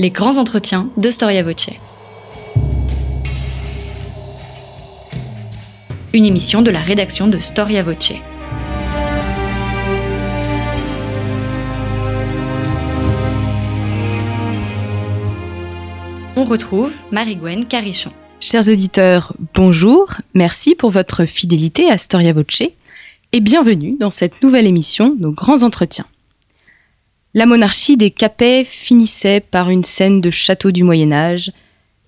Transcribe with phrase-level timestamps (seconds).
[0.00, 1.68] les grands entretiens de Storia Voce.
[6.14, 8.14] Une émission de la rédaction de Storia Voce.
[16.34, 18.10] On retrouve Marie-Gwen Carichon.
[18.40, 22.62] Chers auditeurs, bonjour, merci pour votre fidélité à Storia Voce
[23.32, 26.06] et bienvenue dans cette nouvelle émission, Nos grands entretiens.
[27.32, 31.52] La monarchie des Capets finissait par une scène de château du Moyen Âge.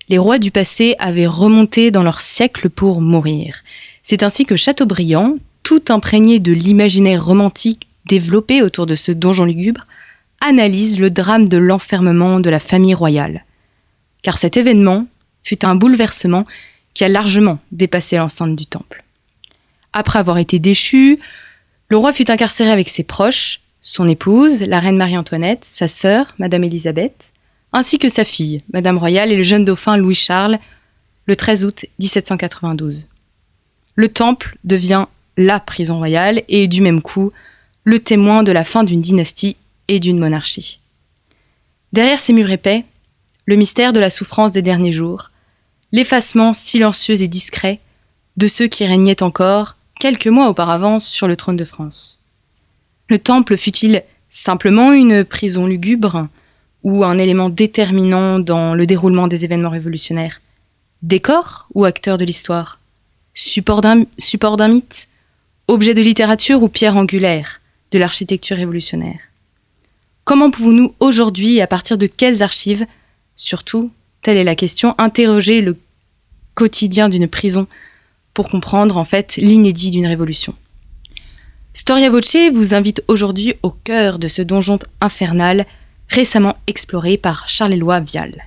[0.09, 3.63] Les rois du passé avaient remonté dans leur siècle pour mourir.
[4.03, 9.87] C'est ainsi que Chateaubriand, tout imprégné de l'imaginaire romantique développé autour de ce donjon lugubre,
[10.41, 13.45] analyse le drame de l'enfermement de la famille royale.
[14.23, 15.07] Car cet événement
[15.45, 16.45] fut un bouleversement
[16.93, 19.05] qui a largement dépassé l'enceinte du temple.
[19.93, 21.17] Après avoir été déchu,
[21.87, 26.63] le roi fut incarcéré avec ses proches, son épouse, la reine Marie-Antoinette, sa sœur, Madame
[26.63, 27.33] Élisabeth,
[27.73, 30.57] ainsi que sa fille, Madame Royale, et le jeune dauphin Louis-Charles,
[31.25, 33.07] le 13 août 1792.
[33.95, 35.05] Le temple devient
[35.37, 37.31] la prison royale et, du même coup,
[37.83, 39.57] le témoin de la fin d'une dynastie
[39.89, 40.79] et d'une monarchie.
[41.91, 42.85] Derrière ces murs épais,
[43.45, 45.31] le mystère de la souffrance des derniers jours,
[45.91, 47.81] l'effacement silencieux et discret
[48.37, 52.22] de ceux qui régnaient encore, quelques mois auparavant, sur le trône de France.
[53.13, 56.29] Le temple fut-il simplement une prison lugubre
[56.81, 60.41] ou un élément déterminant dans le déroulement des événements révolutionnaires?
[61.03, 62.79] Décor ou acteur de l'histoire?
[63.35, 65.07] Support d'un mythe?
[65.67, 67.61] Objet de littérature ou pierre angulaire
[67.91, 69.19] de l'architecture révolutionnaire?
[70.23, 72.87] Comment pouvons-nous aujourd'hui, à partir de quelles archives,
[73.35, 73.91] surtout,
[74.23, 75.77] telle est la question, interroger le
[76.55, 77.67] quotidien d'une prison
[78.33, 80.55] pour comprendre en fait l'inédit d'une révolution
[81.75, 85.65] Storia Voce vous invite aujourd'hui au cœur de ce donjon infernal
[86.07, 88.43] récemment exploré par Charles-Éloi Vial.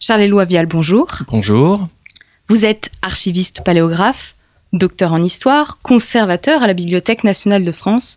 [0.00, 1.08] Charles-Éloi Vial, bonjour.
[1.30, 1.86] Bonjour.
[2.48, 4.34] Vous êtes archiviste paléographe,
[4.72, 8.16] docteur en histoire, conservateur à la Bibliothèque nationale de France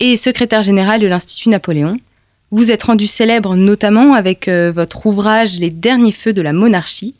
[0.00, 1.98] et secrétaire général de l'Institut Napoléon.
[2.50, 7.14] Vous êtes rendu célèbre notamment avec euh, votre ouvrage Les derniers feux de la monarchie,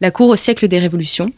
[0.00, 1.30] la cour au siècle des révolutions,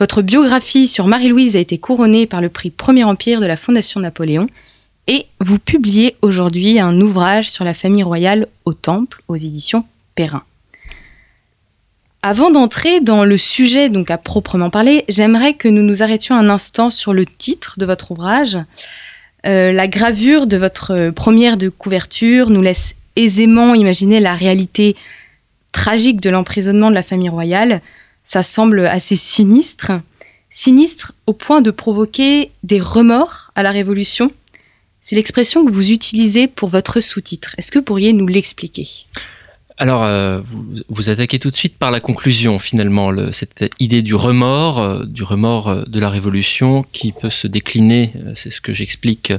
[0.00, 4.00] votre biographie sur Marie-Louise a été couronnée par le prix Premier Empire de la Fondation
[4.00, 4.48] Napoléon
[5.06, 9.84] et vous publiez aujourd'hui un ouvrage sur la famille royale au Temple aux éditions
[10.14, 10.42] Perrin.
[12.22, 16.48] Avant d'entrer dans le sujet donc à proprement parler, j'aimerais que nous nous arrêtions un
[16.48, 18.58] instant sur le titre de votre ouvrage.
[19.46, 24.96] Euh, la gravure de votre première de couverture nous laisse aisément imaginer la réalité
[25.70, 27.80] tragique de l'emprisonnement de la famille royale,
[28.24, 29.92] ça semble assez sinistre.
[30.50, 34.32] Sinistre au point de provoquer des remords à la Révolution.
[35.00, 37.54] C'est l'expression que vous utilisez pour votre sous-titre.
[37.58, 38.88] Est-ce que vous pourriez nous l'expliquer?
[39.76, 40.40] Alors, euh,
[40.88, 45.24] vous, attaquez tout de suite par la conclusion, finalement, cette idée du remords, euh, du
[45.24, 49.32] remords euh, de la Révolution, qui peut se décliner, c'est ce que j'explique,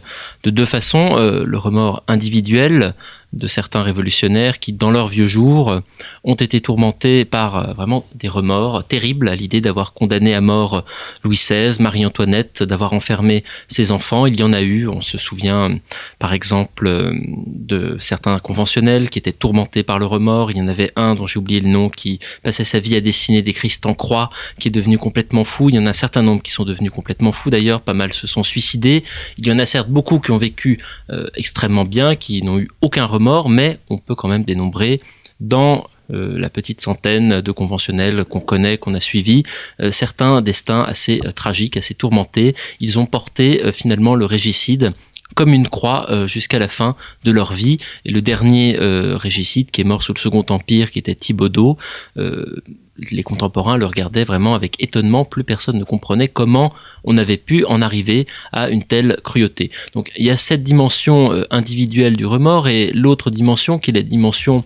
[0.43, 1.15] de deux façons.
[1.15, 2.93] le remords individuel,
[3.33, 5.81] de certains révolutionnaires qui, dans leurs vieux jours,
[6.23, 10.85] ont été tourmentés par euh, vraiment des remords terribles à l'idée d'avoir condamné à mort
[11.23, 14.25] Louis XVI, Marie-Antoinette, d'avoir enfermé ses enfants.
[14.25, 15.77] Il y en a eu, on se souvient
[16.19, 17.13] par exemple
[17.47, 20.51] de certains conventionnels qui étaient tourmentés par le remords.
[20.51, 23.01] Il y en avait un dont j'ai oublié le nom qui passait sa vie à
[23.01, 25.69] dessiner des Christ en croix, qui est devenu complètement fou.
[25.69, 28.13] Il y en a un certain nombre qui sont devenus complètement fous d'ailleurs, pas mal
[28.13, 29.03] se sont suicidés.
[29.37, 32.69] Il y en a certes beaucoup qui ont vécu euh, extrêmement bien, qui n'ont eu
[32.81, 34.99] aucun remords mais on peut quand même dénombrer
[35.39, 39.43] dans euh, la petite centaine de conventionnels qu'on connaît, qu'on a suivis,
[39.79, 42.55] euh, certains destins assez euh, tragiques, assez tourmentés.
[42.79, 44.91] Ils ont porté finalement le régicide
[45.33, 47.77] comme une croix jusqu'à la fin de leur vie.
[48.05, 51.77] Et le dernier régicide qui est mort sous le Second Empire, qui était Thibaudot,
[52.97, 56.73] les contemporains le regardaient vraiment avec étonnement, plus personne ne comprenait comment
[57.03, 59.71] on avait pu en arriver à une telle cruauté.
[59.93, 63.93] Donc il y a cette dimension euh, individuelle du remords et l'autre dimension qui est
[63.93, 64.63] la dimension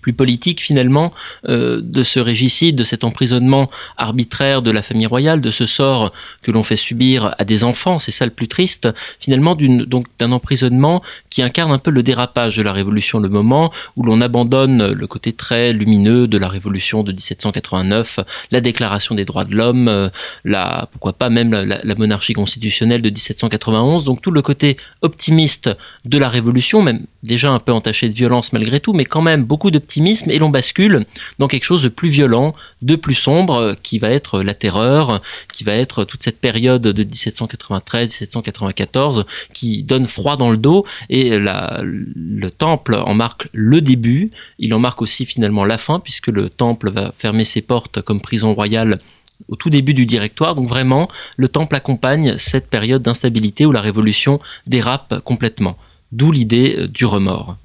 [0.00, 1.12] plus politique finalement
[1.48, 6.12] euh, de ce régicide, de cet emprisonnement arbitraire de la famille royale, de ce sort
[6.42, 8.88] que l'on fait subir à des enfants, c'est ça le plus triste,
[9.20, 13.28] finalement d'une donc d'un emprisonnement qui incarne un peu le dérapage de la révolution, le
[13.28, 19.14] moment où l'on abandonne le côté très lumineux de la révolution de 1789, la déclaration
[19.14, 20.08] des droits de l'homme, euh,
[20.44, 25.70] la pourquoi pas même la, la monarchie constitutionnelle de 1791, donc tout le côté optimiste
[26.04, 29.44] de la révolution, même déjà un peu entaché de violence malgré tout, mais quand même
[29.44, 31.04] beaucoup d'optimisme, et l'on bascule
[31.38, 35.20] dans quelque chose de plus violent, de plus sombre, qui va être la terreur,
[35.52, 41.36] qui va être toute cette période de 1793-1794 qui donne froid dans le dos, et
[41.38, 46.48] le temple en marque le début, il en marque aussi finalement la fin, puisque le
[46.48, 49.00] temple va fermer ses portes comme prison royale
[49.48, 50.54] au tout début du directoire.
[50.54, 55.76] Donc vraiment, le temple accompagne cette période d'instabilité où la révolution dérape complètement.
[56.16, 57.56] D'où l'idée euh, du remords.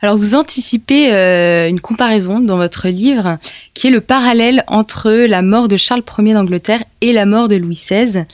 [0.00, 3.38] Alors vous anticipez euh, une comparaison dans votre livre
[3.72, 7.54] qui est le parallèle entre la mort de Charles Ier d'Angleterre et la mort de
[7.54, 8.24] Louis XVI.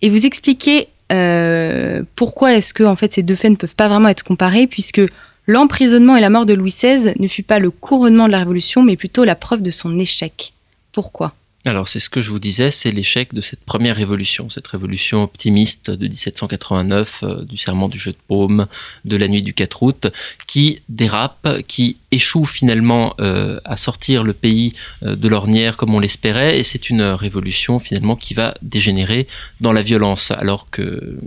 [0.00, 3.88] Et vous expliquez euh, pourquoi est-ce que en fait, ces deux faits ne peuvent pas
[3.88, 5.02] vraiment être comparés puisque
[5.46, 8.82] l'emprisonnement et la mort de Louis XVI ne fut pas le couronnement de la Révolution
[8.82, 10.54] mais plutôt la preuve de son échec.
[10.92, 11.34] Pourquoi?
[11.66, 15.22] Alors c'est ce que je vous disais, c'est l'échec de cette première révolution, cette révolution
[15.22, 18.66] optimiste de 1789, euh, du serment du jeu de paume,
[19.04, 20.06] de la nuit du 4 août,
[20.46, 24.72] qui dérape, qui échoue finalement euh, à sortir le pays
[25.02, 29.26] euh, de l'ornière comme on l'espérait, et c'est une révolution finalement qui va dégénérer
[29.60, 31.18] dans la violence, alors que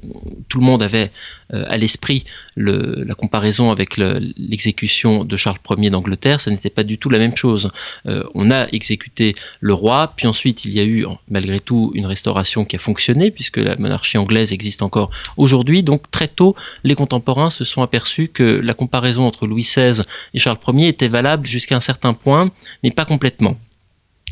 [0.50, 1.12] tout le monde avait
[1.53, 7.09] à l'esprit la comparaison avec l'exécution de Charles Ier d'Angleterre, ça n'était pas du tout
[7.09, 7.69] la même chose.
[8.05, 12.65] on a exécuté le roi, puis ensuite, il y a eu, malgré tout, une restauration
[12.65, 15.83] qui a fonctionné, puisque la monarchie anglaise existe encore aujourd'hui.
[15.83, 20.01] Donc, très tôt, les contemporains se sont aperçus que la comparaison entre Louis XVI
[20.33, 22.51] et Charles Ier était valable jusqu'à un certain point,
[22.83, 23.57] mais pas complètement.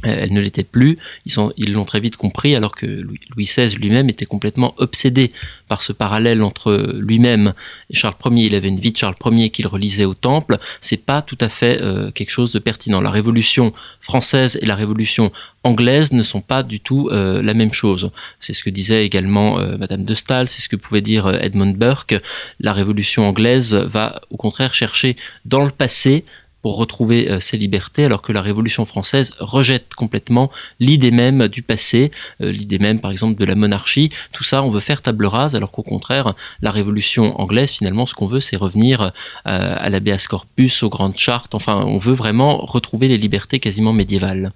[0.06, 0.98] Euh, elle ne l'était plus.
[1.26, 5.32] Ils l'ont très vite compris, alors que Louis XVI lui-même était complètement obsédé
[5.68, 7.54] par ce parallèle entre lui-même
[7.90, 8.46] et Charles Ier.
[8.48, 10.58] Il avait une vie de Charles Ier qu'il relisait au Temple.
[10.80, 13.02] C'est pas tout à fait euh, quelque chose de pertinent.
[13.02, 15.32] La Révolution française et la Révolution
[15.64, 18.12] anglaise ne sont pas du tout euh, la même chose.
[18.40, 22.16] C'est ce que disait également Madame de Staël, c'est ce que pouvait dire Edmund Burke.
[22.60, 25.16] La Révolution anglaise va au contraire chercher
[25.46, 26.26] dans le passé
[26.62, 31.62] pour retrouver euh, ses libertés, alors que la Révolution française rejette complètement l'idée même du
[31.62, 32.12] passé,
[32.42, 34.10] euh, l'idée même par exemple de la monarchie.
[34.32, 38.14] Tout ça, on veut faire table rase, alors qu'au contraire, la Révolution anglaise, finalement, ce
[38.14, 39.10] qu'on veut, c'est revenir euh,
[39.46, 41.56] à l'habeas corpus, aux grandes chartes.
[41.56, 44.52] Enfin, on veut vraiment retrouver les libertés quasiment médiévales.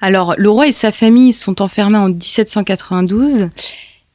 [0.00, 3.48] Alors, le roi et sa famille sont enfermés en 1792,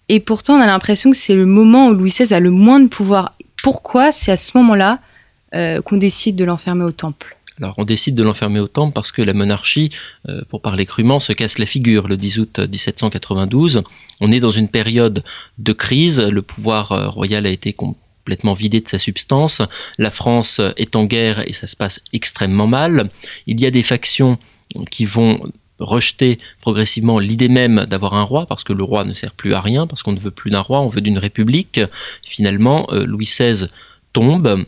[0.10, 2.80] et pourtant, on a l'impression que c'est le moment où Louis XVI a le moins
[2.80, 3.34] de pouvoir.
[3.62, 5.00] Pourquoi c'est à ce moment-là
[5.56, 9.12] euh, qu'on décide de l'enfermer au temple alors on décide de l'enfermer au temple parce
[9.12, 9.92] que la monarchie,
[10.28, 13.84] euh, pour parler crûment, se casse la figure le 10 août 1792.
[14.22, 15.24] On est dans une période
[15.60, 19.62] de crise, le pouvoir euh, royal a été complètement vidé de sa substance,
[20.00, 23.12] la France est en guerre et ça se passe extrêmement mal.
[23.46, 24.40] Il y a des factions
[24.90, 25.40] qui vont
[25.78, 29.62] rejeter progressivement l'idée même d'avoir un roi, parce que le roi ne sert plus à
[29.62, 31.80] rien, parce qu'on ne veut plus d'un roi, on veut d'une république.
[32.24, 33.68] Finalement, Louis XVI
[34.14, 34.66] tombe,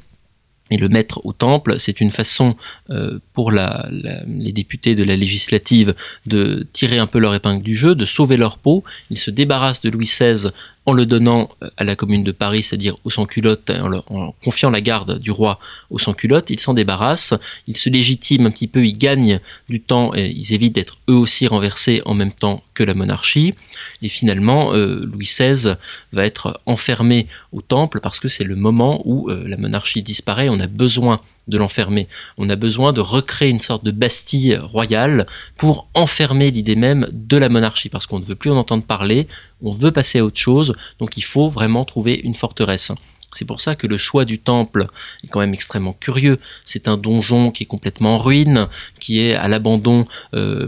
[0.72, 2.56] et le mettre au temple, c'est une façon
[2.90, 5.94] euh, pour la, les députés de la législative
[6.26, 8.84] de tirer un peu leur épingle du jeu, de sauver leur peau.
[9.12, 10.50] Ils se débarrassent de Louis XVI
[10.86, 13.72] en le donnant euh, à la commune de Paris, c'est-à-dire au sans-culotte,
[14.10, 15.60] en, confiant la garde du roi
[15.90, 17.34] au sans-culotte, ils s'en débarrassent,
[17.68, 19.40] ils se légitiment un petit peu, ils gagnent
[19.70, 23.56] du temps et ils évitent d'être eux aussi renversés en même temps que la monarchie.
[24.02, 25.76] Et finalement, euh, Louis XVI
[26.14, 30.50] va être enfermé au temple parce que c'est le moment où euh, la monarchie disparaît,
[30.50, 32.08] on a besoin de l'enfermer.
[32.38, 35.26] On a besoin de recréer une sorte de Bastille royale
[35.58, 39.28] pour enfermer l'idée même de la monarchie, parce qu'on ne veut plus en entendre parler,
[39.62, 42.92] on veut passer à autre chose, donc il faut vraiment trouver une forteresse.
[43.34, 44.88] C'est pour ça que le choix du temple
[45.24, 46.40] est quand même extrêmement curieux.
[46.64, 48.68] C'est un donjon qui est complètement en ruine,
[49.00, 50.06] qui est à l'abandon.
[50.34, 50.68] Euh,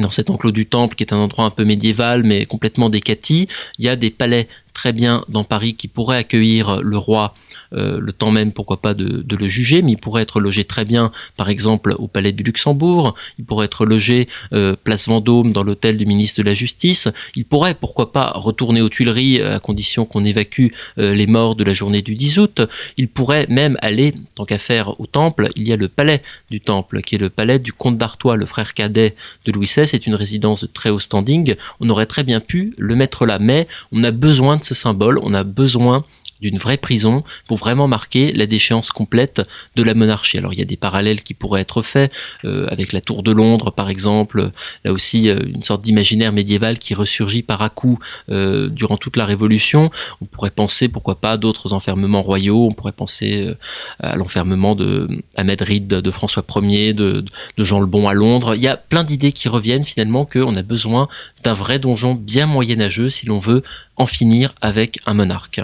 [0.00, 3.48] dans cet enclos du temple, qui est un endroit un peu médiéval, mais complètement décati,
[3.78, 7.32] il y a des palais très bien dans Paris qui pourrait accueillir le roi
[7.72, 10.84] euh, le temps même, pourquoi pas, de, le juger, mais il pourrait être logé très
[10.84, 15.62] bien, par exemple, au Palais du Luxembourg, il pourrait être logé euh, place Vendôme dans
[15.62, 20.04] l'hôtel du ministre de la Justice, il pourrait, pourquoi pas, retourner aux Tuileries à condition
[20.04, 20.68] qu'on évacue
[20.98, 22.60] euh, les morts de la journée du 10 août,
[22.98, 26.60] il pourrait même aller, tant qu'à faire, au Temple, il y a le palais du
[26.60, 29.14] Temple, qui est le palais du comte d'Artois, le frère cadet
[29.46, 32.74] de Louis XVI, c'est une résidence de très haut standing, on aurait très bien pu
[32.76, 36.04] le mettre là, mais on a besoin de ce symbole, on a besoin
[36.40, 39.42] d'une vraie prison pour vraiment marquer la déchéance complète
[39.74, 40.38] de la monarchie.
[40.38, 42.12] Alors il y a des parallèles qui pourraient être faits
[42.44, 44.50] euh, avec la tour de Londres par exemple,
[44.84, 47.98] là aussi euh, une sorte d'imaginaire médiéval qui ressurgit par à coup
[48.30, 49.90] euh, durant toute la Révolution.
[50.20, 53.54] On pourrait penser pourquoi pas d'autres enfermements royaux, on pourrait penser
[54.00, 57.24] à l'enfermement de à Madrid de François Ier, de,
[57.58, 58.54] Jean le Bon à Londres.
[58.54, 61.08] Il y a plein d'idées qui reviennent finalement qu'on a besoin
[61.44, 63.62] d'un vrai donjon bien moyenâgeux si l'on veut
[63.96, 65.60] en finir avec un monarque.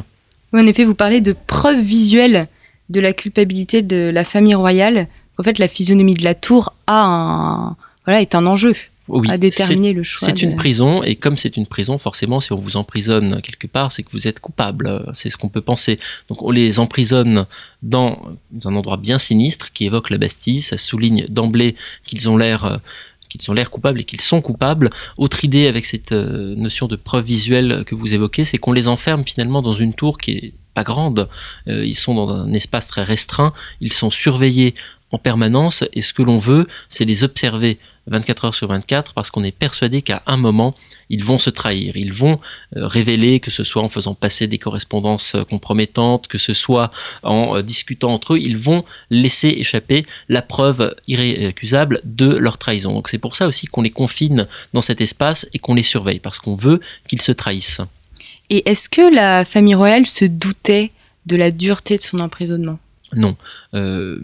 [0.53, 2.47] En effet, vous parlez de preuves visuelles
[2.91, 5.09] de la culpabilité de la famille royale.
[5.39, 8.75] En fait, la physionomie de la tour a un, voilà, est un enjeu
[9.09, 10.29] Oui, à déterminer le choix.
[10.29, 13.67] C'est de- une prison, et comme c'est une prison, forcément, si on vous emprisonne quelque
[13.67, 15.05] part, c'est que vous êtes coupable.
[15.15, 15.99] C'est ce qu'on peut penser.
[16.29, 17.47] Donc on les emprisonne
[17.83, 18.19] dans
[18.65, 20.61] un endroit bien sinistre qui évoque la Bastille.
[20.61, 22.77] Ça souligne d'emblée qu'ils ont l'air euh,
[23.39, 24.91] qu'ils ont l'air coupables et qu'ils sont coupables.
[25.17, 28.89] Autre idée avec cette euh, notion de preuve visuelle que vous évoquez, c'est qu'on les
[28.89, 31.29] enferme finalement dans une tour qui est pas grande.
[31.69, 33.53] Euh, ils sont dans un espace très restreint.
[33.81, 34.75] Ils sont surveillés
[35.11, 39.31] en permanence et ce que l'on veut, c'est les observer 24 heures sur 24 parce
[39.31, 40.75] qu'on est persuadé qu'à un moment,
[41.09, 41.97] ils vont se trahir.
[41.97, 42.41] Ils vont
[42.77, 46.91] euh, révéler, que ce soit en faisant passer des correspondances euh, compromettantes, que ce soit
[47.23, 52.93] en euh, discutant entre eux, ils vont laisser échapper la preuve irrécusable de leur trahison.
[52.93, 56.21] Donc c'est pour ça aussi qu'on les confine dans cet espace et qu'on les surveille
[56.21, 57.81] parce qu'on veut qu'ils se trahissent.
[58.51, 60.91] Et est-ce que la famille royale se doutait
[61.27, 62.79] de la dureté de son emprisonnement?
[63.15, 63.37] Non.
[63.75, 64.21] Euh,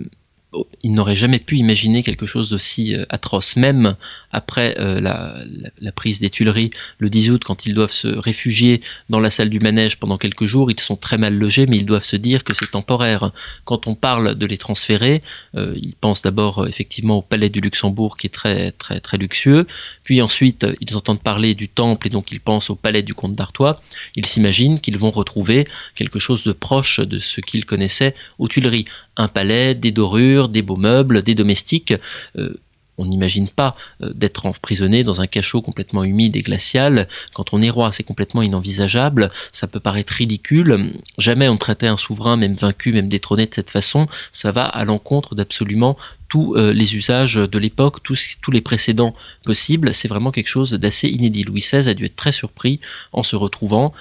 [0.83, 3.57] ils n'auraient jamais pu imaginer quelque chose d'aussi euh, atroce.
[3.57, 3.97] Même
[4.33, 9.21] après euh, la, prise des Tuileries le 10 août, quand ils doivent se réfugier dans
[9.21, 12.05] la salle du manège pendant quelques jours, ils sont très mal logés, mais ils doivent
[12.05, 13.31] se dire que c'est temporaire.
[13.65, 15.21] Quand on parle de les transférer,
[15.57, 19.67] euh, ils pensent d'abord effectivement au palais du Luxembourg, qui est très très très luxueux.
[20.05, 23.35] Puis ensuite, ils entendent parler du temple et donc ils pensent au palais du comte
[23.35, 23.83] d'Artois.
[24.15, 28.87] Ils s'imaginent qu'ils vont retrouver quelque chose de proche de ce qu'ils connaissaient aux Tuileries.
[29.19, 31.95] Un palais, des dorures, des beaux meubles, des domestiques.
[32.39, 32.59] Euh,
[32.99, 37.09] on n'imagine pas euh, d'être emprisonné dans un cachot complètement humide et glacial.
[37.33, 39.31] Quand on est roi, c'est complètement inenvisageable.
[39.53, 40.93] Ça peut paraître ridicule.
[41.17, 44.09] Jamais on traitait un souverain, même vaincu, même détrôné de cette façon.
[44.33, 45.97] Ça va à l'encontre d'absolument
[46.29, 49.95] tous euh, les usages de l'époque, tous, les précédents possibles.
[49.95, 51.45] C'est vraiment quelque chose d'assez inédit.
[51.45, 52.81] Louis XVI a dû être très surpris
[53.13, 53.95] en se retrouvant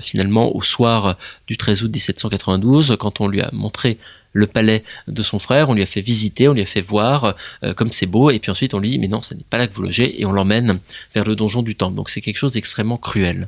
[0.00, 1.16] finalement au soir
[1.48, 3.98] du 13 août 1792, quand on lui a montré
[4.32, 7.34] le palais de son frère, on lui a fait visiter, on lui a fait voir
[7.64, 9.58] euh, comme c'est beau, et puis ensuite on lui dit mais non, ce n'est pas
[9.58, 10.78] là que vous logez, et on l'emmène
[11.14, 11.96] vers le donjon du temple.
[11.96, 13.46] Donc c'est quelque chose d'extrêmement cruel.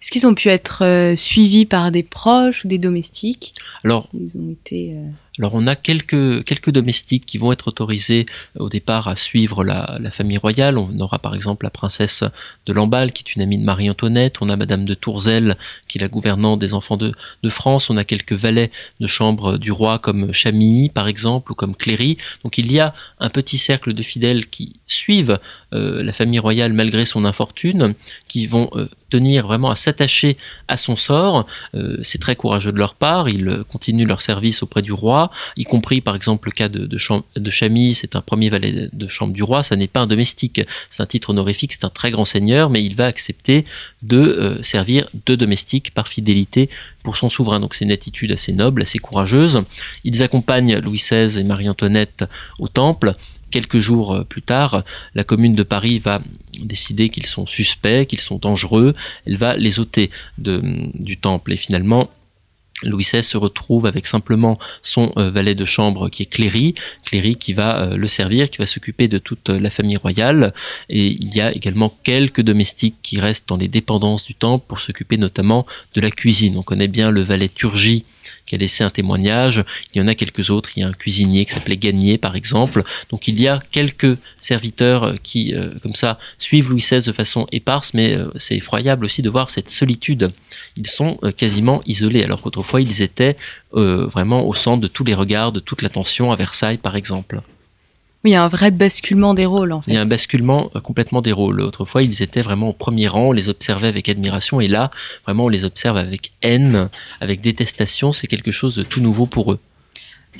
[0.00, 3.54] Est-ce qu'ils ont pu être euh, suivis par des proches ou des domestiques?
[3.84, 4.94] Alors Ils ont été.
[4.94, 8.26] euh, Alors on a quelques, quelques domestiques qui vont être autorisés
[8.56, 10.78] euh, au départ à suivre la, famille royale.
[10.78, 12.24] On aura par exemple la princesse
[12.66, 14.40] de Lamballe qui est une amie de Marie-Antoinette.
[14.40, 17.90] On a Madame de Tourzel qui est la gouvernante des enfants de, de France.
[17.90, 22.18] On a quelques valets de chambre du roi comme Chamilly par exemple ou comme Cléry.
[22.42, 25.38] Donc il y a un petit cercle de fidèles qui suivent
[25.72, 27.94] euh, la famille royale malgré son infortune,
[28.26, 31.46] qui vont euh, tenir vraiment à s'attacher à son sort.
[32.02, 33.28] C'est très courageux de leur part.
[33.28, 36.98] Ils continuent leur service auprès du roi y compris par exemple le cas de, de,
[37.94, 41.06] c'est un premier valet de chambre du roi, ça n'est pas un domestique, c'est un
[41.06, 43.64] titre honorifique, c'est un très grand seigneur, mais il va accepter
[44.02, 46.70] de euh, servir de domestique par fidélité
[47.02, 47.60] pour son souverain.
[47.60, 49.62] Donc c'est une attitude assez noble, assez courageuse.
[50.04, 52.24] Ils accompagnent Louis XVI et Marie-Antoinette
[52.58, 53.14] au temple.
[53.50, 56.20] Quelques jours euh, plus tard, la commune de Paris va
[56.60, 58.94] décider qu'ils sont suspects, qu'ils sont dangereux.
[59.26, 62.10] Elle va les ôter du temple et finalement
[62.84, 67.34] Louis XVI se retrouve avec simplement son euh, valet de chambre qui est Cléry, Cléry
[67.34, 70.52] qui va euh, le servir, qui va s'occuper de toute euh, la famille royale.
[70.88, 74.80] Et il y a également quelques domestiques qui restent dans les dépendances du temple pour
[74.80, 76.56] s'occuper notamment de la cuisine.
[76.56, 78.04] On connaît bien le valet Turgy
[78.46, 79.64] qui a laissé un témoignage.
[79.92, 80.70] Il y en a quelques autres.
[80.76, 82.82] Il y a un cuisinier qui s'appelait Gagné, par exemple.
[83.10, 87.92] Donc il y a quelques serviteurs qui, comme ça, suivent Louis XVI de façon éparse,
[87.92, 90.32] mais c'est effroyable aussi de voir cette solitude.
[90.76, 93.36] Ils sont quasiment isolés, alors qu'autrefois ils étaient
[93.74, 97.40] euh, vraiment au centre de tous les regards, de toute l'attention à Versailles, par exemple.
[98.24, 99.92] Oui, il y a un vrai basculement des rôles en fait.
[99.92, 101.60] Il y a un basculement euh, complètement des rôles.
[101.60, 104.90] Autrefois, ils étaient vraiment au premier rang, on les observait avec admiration, et là,
[105.24, 106.88] vraiment, on les observe avec haine,
[107.20, 108.10] avec détestation.
[108.10, 109.60] C'est quelque chose de tout nouveau pour eux.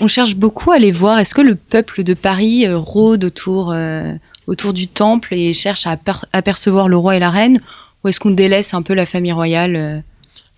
[0.00, 1.18] On cherche beaucoup à les voir.
[1.18, 4.12] Est-ce que le peuple de Paris euh, rôde autour, euh,
[4.46, 7.60] autour du temple et cherche à aper- apercevoir le roi et la reine?
[8.02, 10.04] Ou est-ce qu'on délaisse un peu la famille royale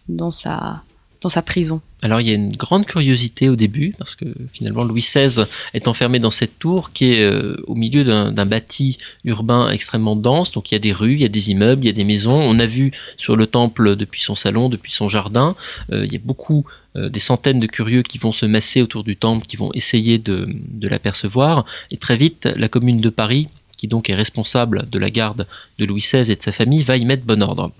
[0.08, 0.82] dans, sa,
[1.20, 4.84] dans sa prison Alors il y a une grande curiosité au début, parce que finalement
[4.84, 9.70] Louis XVI est enfermé dans cette tour qui est euh, au milieu d'un bâti urbain
[9.70, 11.90] extrêmement dense, donc il y a des rues, il y a des immeubles, il y
[11.90, 12.40] a des maisons.
[12.40, 15.56] On a vu sur le temple depuis son salon, depuis son jardin,
[15.92, 16.64] euh, il y a beaucoup
[16.96, 20.18] euh, des centaines de curieux qui vont se masser autour du temple, qui vont essayer
[20.18, 21.64] de, de l'apercevoir.
[21.90, 25.46] Et très vite, la commune de Paris, qui donc est responsable de la garde
[25.78, 27.72] de Louis XVI et de sa famille, va y mettre bon ordre.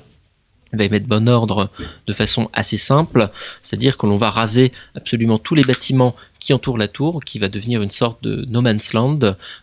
[0.72, 1.70] Va y mettre bon ordre
[2.06, 3.30] de façon assez simple,
[3.62, 7.48] c'est-à-dire que l'on va raser absolument tous les bâtiments qui entourent la tour, qui va
[7.48, 9.18] devenir une sorte de no man's land,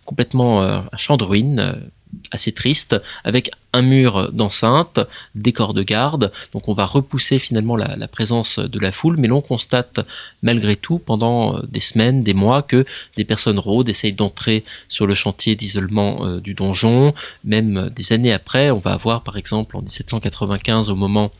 [0.06, 1.74] complètement euh, un champ de ruines, euh,
[2.32, 5.00] assez triste, avec un mur d'enceinte,
[5.36, 6.32] des corps de garde.
[6.54, 10.00] Donc on va repousser finalement la, présence de la foule, mais l'on constate
[10.42, 15.06] malgré tout pendant euh, des semaines, des mois, que des personnes rôdent, essayent d'entrer sur
[15.06, 17.14] le chantier d'isolement euh, du donjon.
[17.44, 21.32] Même des années après, on va avoir par exemple en 1795 au moment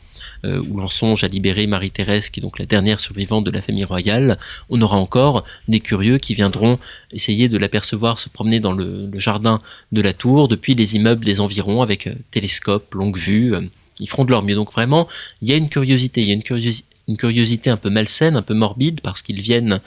[0.44, 3.62] euh, où l'on songe à libérer Marie-Thérèse, qui est donc la dernière survivante de la
[3.62, 4.38] famille royale,
[4.70, 6.78] on aura encore des curieux qui viendront
[7.12, 9.60] essayer de l'apercevoir se promener dans le, jardin
[9.92, 13.54] de la tour depuis les immeubles des environs avec euh, télescope, longue vue.
[13.54, 13.62] Euh,
[14.00, 14.54] ils feront de leur mieux.
[14.54, 15.08] Donc vraiment,
[15.42, 16.72] il y a une curiosité, il y a une
[17.08, 19.80] une curiosité un peu malsaine, un peu morbide, parce qu'ils viennent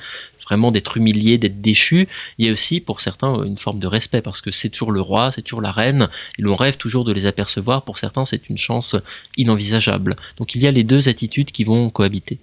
[0.44, 2.08] vraiment d'être humilié, d'être déchu.
[2.38, 5.02] Il y a aussi pour certains une forme de respect parce que c'est toujours le
[5.02, 7.84] roi, c'est toujours la reine, et l'on rêve toujours de les apercevoir.
[7.84, 8.96] Pour certains, c'est une chance
[9.38, 10.18] inenvisageable.
[10.38, 12.40] Donc il y a les deux attitudes qui vont cohabiter.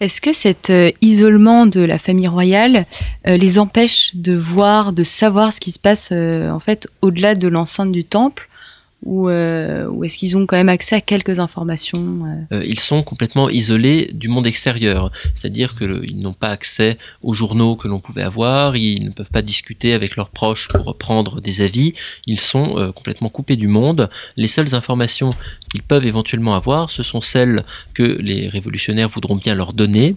[0.00, 2.86] Est-ce que cet euh, isolement de la famille royale
[3.26, 7.34] euh, les empêche de voir, de savoir ce qui se passe euh, en fait au-delà
[7.34, 8.48] de l'enceinte du temple
[9.02, 12.56] ou, euh, ou est-ce qu'ils ont quand même accès à quelques informations euh?
[12.56, 17.74] Euh, Ils sont complètement isolés du monde extérieur, c'est-à-dire qu'ils n'ont pas accès aux journaux
[17.76, 21.62] que l'on pouvait avoir, ils ne peuvent pas discuter avec leurs proches pour prendre des
[21.62, 21.94] avis,
[22.26, 24.08] ils sont complètement coupés du monde.
[24.36, 25.34] Les seules informations
[25.70, 30.14] qu'ils peuvent éventuellement avoir, ce sont celles que les révolutionnaires voudront bien leur donner.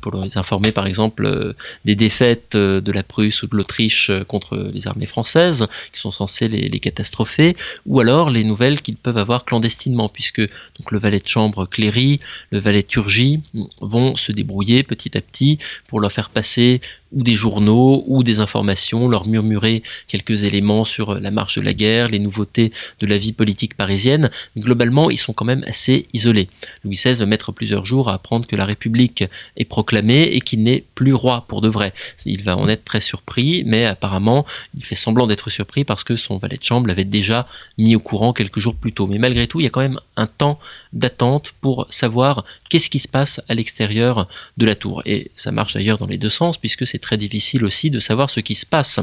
[0.00, 4.86] Pour les informer par exemple des défaites de la Prusse ou de l'Autriche contre les
[4.86, 9.44] armées françaises qui sont censées les, les catastropher, ou alors les nouvelles qu'ils peuvent avoir
[9.44, 13.40] clandestinement, puisque donc le valet de chambre Cléry, le valet Turgy
[13.80, 16.80] vont se débrouiller petit à petit pour leur faire passer
[17.12, 21.74] ou des journaux ou des informations, leur murmurer quelques éléments sur la marche de la
[21.74, 24.30] guerre, les nouveautés de la vie politique parisienne.
[24.56, 26.48] globalement, ils sont quand même assez isolés.
[26.84, 29.24] Louis XVI va mettre plusieurs jours à apprendre que la République
[29.56, 31.92] est proclamée et qu'il n'est plus roi pour de vrai.
[32.26, 36.16] Il va en être très surpris, mais apparemment, il fait semblant d'être surpris parce que
[36.16, 37.46] son valet de chambre l'avait déjà
[37.78, 39.06] mis au courant quelques jours plus tôt.
[39.06, 40.58] Mais malgré tout, il y a quand même un temps
[40.92, 45.02] d'attente pour savoir qu'est-ce qui se passe à l'extérieur de la tour.
[45.04, 48.30] Et ça marche d'ailleurs dans les deux sens, puisque c'est très difficile aussi de savoir
[48.30, 49.00] ce qui se passe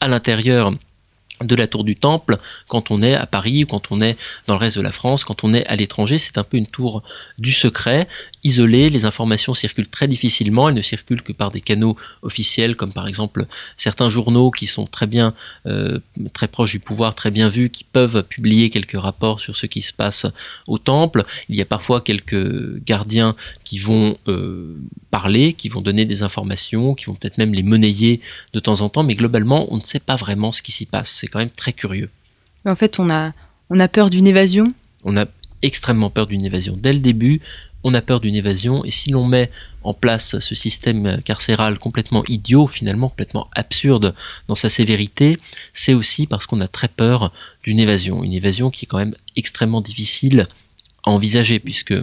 [0.00, 0.72] à l'intérieur
[1.42, 4.54] de la tour du temple quand on est à Paris ou quand on est dans
[4.54, 7.02] le reste de la France, quand on est à l'étranger, c'est un peu une tour
[7.38, 8.08] du secret
[8.56, 13.06] les informations circulent très difficilement, elles ne circulent que par des canaux officiels comme par
[13.06, 15.34] exemple certains journaux qui sont très bien
[15.66, 15.98] euh,
[16.32, 19.80] très proches du pouvoir, très bien vus, qui peuvent publier quelques rapports sur ce qui
[19.80, 20.26] se passe
[20.66, 21.24] au temple.
[21.48, 24.76] Il y a parfois quelques gardiens qui vont euh,
[25.10, 28.20] parler, qui vont donner des informations, qui vont peut-être même les monnayer
[28.52, 31.10] de temps en temps, mais globalement on ne sait pas vraiment ce qui s'y passe.
[31.10, 32.10] C'est quand même très curieux.
[32.64, 33.32] En fait, on a
[33.70, 34.72] on a peur d'une évasion?
[35.04, 35.26] On a
[35.62, 36.76] extrêmement peur d'une évasion.
[36.76, 37.40] Dès le début,
[37.84, 39.50] on a peur d'une évasion, et si l'on met
[39.82, 44.14] en place ce système carcéral complètement idiot, finalement complètement absurde
[44.48, 45.38] dans sa sévérité,
[45.72, 49.14] c'est aussi parce qu'on a très peur d'une évasion, une évasion qui est quand même
[49.36, 50.48] extrêmement difficile
[51.04, 51.94] à envisager, puisque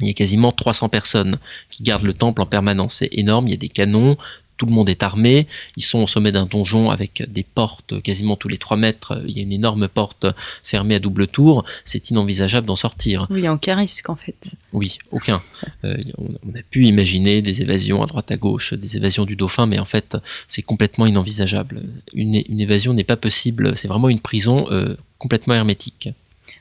[0.00, 1.38] il y a quasiment 300 personnes
[1.70, 2.96] qui gardent le temple en permanence.
[2.96, 4.16] C'est énorme, il y a des canons,
[4.56, 8.36] tout le monde est armé, ils sont au sommet d'un donjon avec des portes quasiment
[8.36, 10.26] tous les 3 mètres, il y a une énorme porte
[10.64, 13.26] fermée à double tour, c'est inenvisageable d'en sortir.
[13.30, 14.56] Oui, il n'y a aucun risque en fait.
[14.72, 15.42] Oui, aucun.
[15.84, 19.66] Euh, on, a pu imaginer des évasions à droite à gauche, des évasions du dauphin,
[19.66, 20.16] mais en fait
[20.48, 21.82] c'est complètement inenvisageable.
[22.12, 26.08] Une, évasion n'est pas possible, c'est vraiment une prison euh, complètement hermétique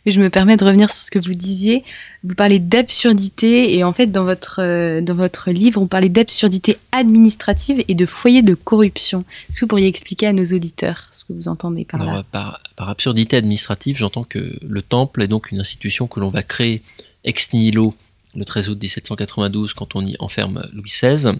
[0.06, 1.84] je me permets de revenir sur ce que vous disiez.
[2.24, 6.78] Vous parlez d'absurdité et en fait dans votre euh, dans votre livre, on parlait d'absurdité
[6.91, 9.26] administrative et de foyer de corruption.
[9.50, 12.24] Est-ce que vous pourriez expliquer à nos auditeurs ce que vous entendez par là?
[12.32, 16.43] Par, par, absurdité administrative, j'entends que le temple est donc une institution que l'on va
[16.43, 16.82] créer
[17.24, 17.95] ex nihilo
[18.36, 21.38] le 13 août 1792 quand on y enferme Louis XVI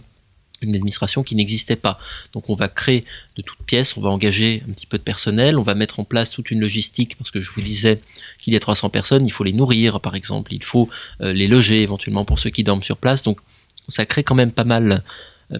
[0.62, 2.00] une administration qui n'existait pas.
[2.34, 5.58] Donc on va créer de toutes pièces, on va engager un petit peu de personnel,
[5.58, 8.02] on va mettre en place toute une logistique, parce que je vous disais
[8.42, 10.90] qu'il y a 300 personnes, il faut les nourrir par exemple, il faut
[11.22, 13.40] euh, les loger éventuellement pour ceux qui dorment sur place, donc
[13.88, 15.04] ça crée quand même pas mal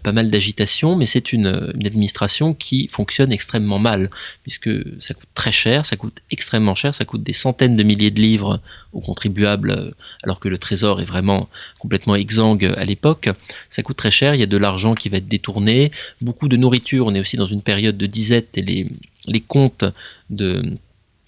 [0.04, 4.10] pas mal d'agitation, mais c'est une, administration qui fonctionne extrêmement mal,
[4.44, 4.70] puisque
[5.00, 8.20] ça coûte très cher, ça coûte extrêmement cher, ça coûte des centaines de milliers de
[8.20, 8.60] livres
[8.94, 9.92] aux contribuables, euh,
[10.24, 11.48] alors que le trésor est vraiment
[11.80, 13.30] complètement exsangue à l'époque.
[13.70, 16.58] Ça coûte très cher, il y a de l'argent qui va être détourné, beaucoup de
[16.58, 18.64] nourriture, on est aussi dans une période de disette et
[19.28, 19.86] les comptes
[20.30, 20.64] de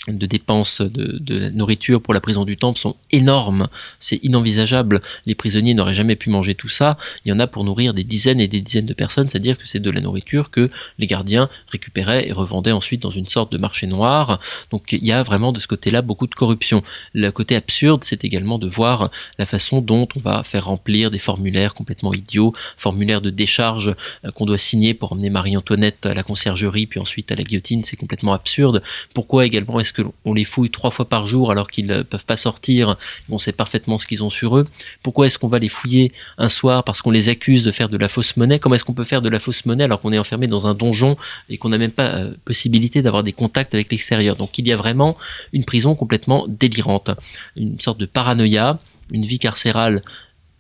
[0.08, 3.68] de dépenses de, nourriture pour la prison du temple sont énormes.
[4.00, 5.02] C'est inenvisageable.
[5.26, 6.98] Les prisonniers n'auraient jamais pu manger tout ça.
[7.26, 9.68] Il y en a pour nourrir des dizaines et des dizaines de personnes, c'est-à-dire que
[9.68, 13.58] c'est de la nourriture que les gardiens récupéraient et revendaient ensuite dans une sorte de
[13.58, 14.40] marché noir.
[14.72, 16.84] Donc il y a vraiment de ce côté-là beaucoup de corruption.
[17.14, 21.20] Le côté absurde, c'est également de voir la façon dont on va faire remplir des
[21.20, 26.24] formulaires complètement idiots, formulaires de décharge euh, qu'on doit signer pour emmener Marie-Antoinette à la
[26.24, 27.84] conciergerie, puis ensuite à la guillotine.
[27.84, 28.82] C'est complètement absurde.
[29.14, 32.38] Pourquoi également est-ce qu'on les fouille trois fois par jour alors qu'ils ne peuvent pas
[32.38, 32.98] sortir,
[33.30, 34.68] on sait parfaitement ce qu'ils ont sur eux.
[35.04, 37.98] Pourquoi est-ce qu'on va les fouiller un soir parce qu'on les accuse de faire de
[37.98, 38.60] la fausse monnaie?
[38.60, 40.74] Comment est-ce qu'on peut faire de la fausse monnaie alors qu'on est enfermé dans un
[40.74, 41.18] donjon
[41.50, 44.36] et qu'on n'a même pas euh, possibilité d'avoir des contacts avec l'extérieur?
[44.36, 45.18] Donc il y a vraiment
[45.54, 47.12] une prison complètement délirante,
[47.56, 48.80] une sorte de paranoïa,
[49.12, 50.02] une vie carcérale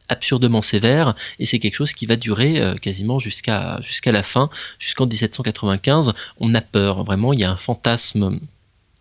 [0.09, 4.49] absurdement sévère et c'est quelque chose qui va durer euh, quasiment jusqu'à jusqu'à la fin.
[4.79, 7.03] Jusqu'en 1795 on a peur.
[7.03, 8.39] Vraiment il y a un fantasme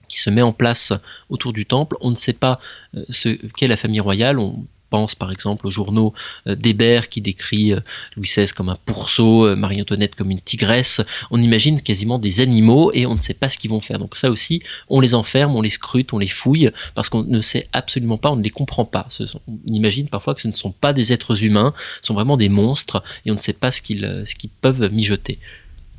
[0.09, 0.93] qui se met en place
[1.31, 1.97] autour du temple.
[2.01, 2.61] On ne sait pas
[2.97, 4.39] euh, ce qu'est la famille royale.
[4.39, 6.15] On pense par exemple aux journaux
[6.47, 7.81] euh, d'Hébert qui décrit euh,
[8.17, 11.01] Louis XVI comme un pourceau, Marie-Antoinette comme une tigresse.
[11.31, 13.99] On imagine quasiment des animaux et on ne sait pas ce qu'ils vont faire.
[13.99, 17.41] Donc ça aussi, on les enferme, on les scrute, on les fouille parce qu'on ne
[17.41, 19.09] sait absolument pas, on ne les comprend pas.
[19.49, 22.49] On imagine parfois que ce ne sont pas des êtres humains, ce sont vraiment des
[22.49, 25.41] monstres et on ne sait pas ce qu'ils peuvent mijoter.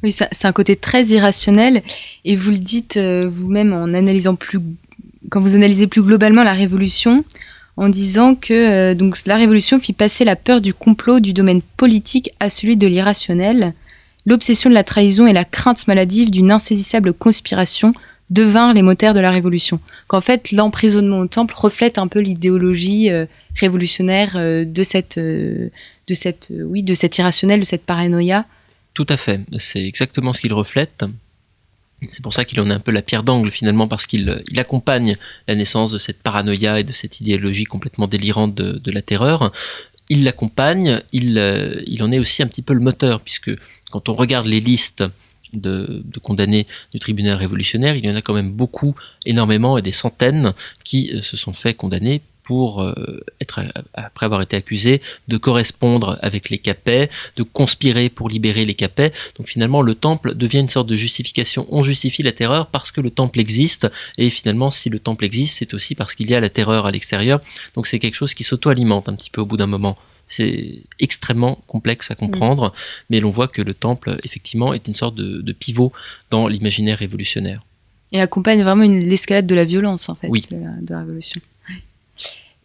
[0.03, 1.81] Oui, c'est un côté très irrationnel.
[2.23, 4.59] Et vous le dites euh, vous-même en analysant plus,
[5.29, 7.25] quand vous analysez plus globalement la Révolution,
[7.77, 11.61] en disant que euh, donc la Révolution fit passer la peur du complot du domaine
[11.77, 13.73] politique à celui de l'irrationnel.
[14.25, 17.93] L'obsession de la trahison et la crainte maladive d'une insaisissable conspiration
[18.29, 19.79] devinrent les moteurs de la Révolution.
[20.07, 25.71] Qu'en fait, l'emprisonnement au temple reflète un peu l'idéologie euh, révolutionnaire de cette, de
[26.13, 28.45] cette, oui, de cet irrationnel, de cette paranoïa
[28.97, 31.05] tout à fait, c'est exactement ce qu'il reflète.
[32.07, 34.59] C'est pour ça qu'il en est un peu la pierre d'angle finalement, parce qu'il il
[34.59, 39.51] accompagne la naissance de cette paranoïa et de cette idéologie complètement délirante de, la terreur.
[40.09, 43.51] Il l'accompagne, il, euh, il en est aussi un petit peu le moteur, puisque
[43.91, 45.03] quand on regarde les listes
[45.53, 48.95] de, de, condamnés du tribunal révolutionnaire, il y en a quand même beaucoup,
[49.27, 53.59] énormément, et des centaines qui euh, se sont fait condamner pour euh, être,
[53.93, 59.11] après avoir été accusé, de correspondre avec les capets, de conspirer pour libérer les capets.
[59.37, 61.67] Donc finalement, le temple devient une sorte de justification.
[61.71, 65.57] On justifie la terreur parce que le temple existe, et finalement, si le temple existe,
[65.57, 67.41] c'est aussi parce qu'il y a la terreur à l'extérieur.
[67.75, 69.97] Donc c'est quelque chose qui s'auto-alimente un petit peu au bout d'un moment.
[70.29, 72.71] C'est extrêmement complexe à comprendre, mm.
[73.09, 75.91] mais l'on voit que le temple, effectivement, est une sorte de, pivot
[76.29, 77.65] dans l'imaginaire révolutionnaire.
[78.13, 81.41] Et accompagne vraiment l'escalade de la violence, en fait, de la révolution.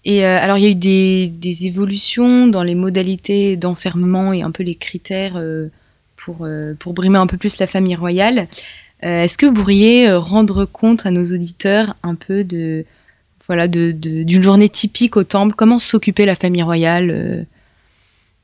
[0.05, 4.43] Et euh, alors, il y a eu des, des, évolutions dans les modalités d'enfermement et
[4.43, 5.69] un peu les critères euh,
[6.17, 8.49] pour, euh, pour brimer un peu plus la famille royale.
[9.01, 12.87] Est-ce que vous pourriez rendre compte à nos auditeurs un peu de
[13.49, 15.57] voilà d'une de, d'une journée typique au temple?
[15.57, 17.45] Comment s'occuper la famille royale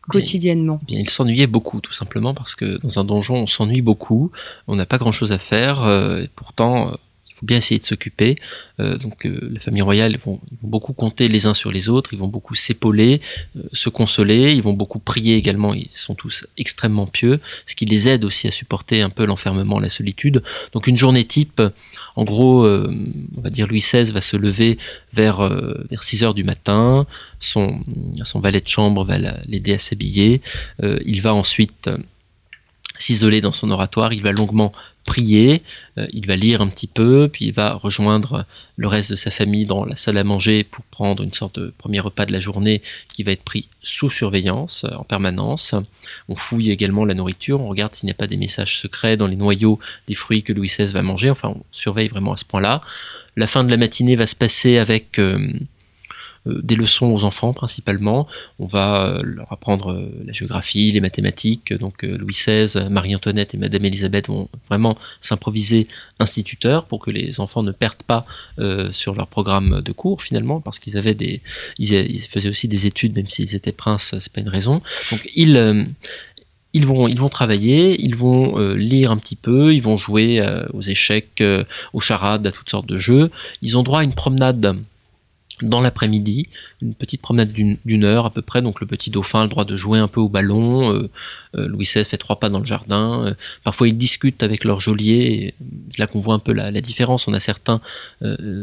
[0.09, 0.81] quotidiennement?
[0.89, 4.33] Bien, Il s'ennuyait beaucoup, tout simplement, parce que dans un donjon, on s'ennuie beaucoup,
[4.67, 5.89] on n'a pas grand-chose à faire,
[6.21, 6.99] et pourtant
[7.39, 8.37] faut bien essayer de s'occuper.
[8.81, 12.19] Euh, donc euh, les familles royales vont, beaucoup compter les uns sur les autres, ils
[12.19, 13.21] vont beaucoup s'épauler,
[13.57, 17.85] euh, se consoler, ils vont beaucoup prier également, ils sont tous extrêmement pieux, ce qui
[17.85, 20.43] les aide aussi à supporter un peu l'enfermement, la solitude.
[20.73, 21.63] Donc une journée type,
[22.17, 24.79] en gros, on va dire Louis XVI va se lever
[25.13, 25.49] vers,
[25.91, 27.07] vers 6 heures du matin,
[27.39, 27.81] son
[28.37, 30.41] valet de chambre va l'aider à s'habiller,
[30.83, 31.89] il va ensuite
[32.99, 34.73] s'isoler dans son oratoire, il va longuement
[35.09, 35.63] prier,
[35.97, 38.45] euh, il va lire un petit peu, puis il va rejoindre
[38.77, 41.73] le reste de sa famille dans la salle à manger pour prendre une sorte de
[41.79, 42.83] premier repas de la journée
[43.13, 45.75] qui va être pris sous surveillance euh, en permanence.
[46.29, 49.27] On fouille également la nourriture, on regarde s'il n'y a pas des messages secrets dans
[49.27, 52.45] les noyaux des fruits que Louis XVI va manger, enfin on surveille vraiment à ce
[52.45, 52.83] point-là.
[53.37, 55.19] La fin de la matinée va se passer avec...
[55.19, 55.49] Euh,
[56.63, 58.27] des leçons aux enfants principalement.
[58.59, 61.73] On va euh, leur apprendre euh, la géographie, les mathématiques.
[61.73, 67.63] Donc Louis XVI, Marie-Antoinette et Madame Elisabeth vont vraiment s'improviser instituteurs pour que les enfants
[67.63, 68.27] ne perdent pas
[68.91, 71.41] sur leur programme de cours finalement, parce qu'ils avaient des,
[71.79, 74.83] ils, faisaient aussi des études même s'ils étaient princes, c'est pas une raison.
[75.11, 75.87] Donc ils
[76.75, 80.83] ils vont, ils vont travailler, ils vont lire un petit peu, ils vont jouer aux
[80.83, 81.43] échecs,
[81.93, 83.31] aux charades, à toutes sortes de jeux.
[83.63, 84.77] Ils ont droit à une promenade
[85.63, 86.47] dans l'après-midi,
[86.83, 88.63] une petite promenade d'une heure à peu près.
[88.63, 90.93] Donc le petit dauphin a le droit de jouer un peu au ballon.
[90.93, 91.11] Euh,
[91.57, 93.27] euh, Louis XVI fait trois pas dans le jardin.
[93.27, 95.55] Euh, parfois ils discutent avec leur geôlier.
[95.99, 97.27] là qu'on voit un peu la, différence.
[97.27, 97.81] On a certains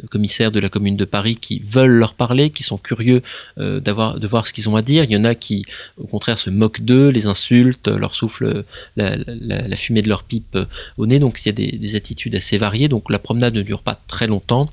[0.09, 3.21] commissaires de la Commune de Paris qui veulent leur parler, qui sont curieux
[3.57, 5.03] d'avoir de voir ce qu'ils ont à dire.
[5.03, 5.65] Il y en a qui,
[5.97, 8.63] au contraire, se moquent d'eux, les insultent, leur soufflent
[8.95, 10.57] la, fumée de leur pipe
[10.97, 11.19] au nez.
[11.19, 12.87] Donc il y a des attitudes assez variées.
[12.87, 14.69] Donc la promenade ne dure pas très longtemps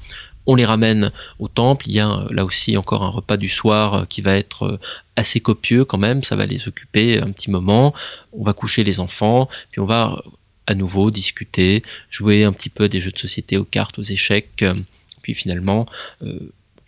[0.46, 1.87] on les ramène au temple.
[1.88, 4.64] Il y a euh, là aussi encore un repas du soir euh, qui va être
[4.64, 4.81] euh,
[5.16, 6.22] assez copieux quand même.
[6.22, 7.94] Ça va les occuper un petit moment.
[8.33, 10.22] On va coucher les enfants, puis on va
[10.66, 14.64] à nouveau discuter, jouer un petit peu des jeux de société aux cartes, aux échecs.
[15.22, 15.87] Puis finalement,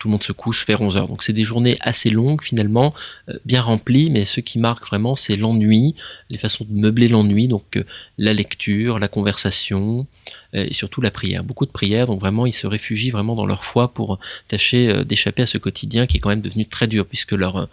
[0.05, 1.07] tout le monde se couche vers 11h.
[1.07, 2.93] Donc c'est des journées assez longues finalement,
[3.29, 5.95] euh, bien remplies, mais ce qui marque vraiment c'est l'ennui,
[6.29, 7.83] les façons de meubler l'ennui, donc euh,
[8.19, 10.05] la lecture, la conversation
[10.53, 11.43] euh, et surtout la prière.
[11.43, 15.41] Beaucoup de prières, donc vraiment ils se réfugient vraiment dans leur foi pour tâcher d'échapper
[15.41, 17.67] à ce quotidien qui est quand même devenu très dur puisque leur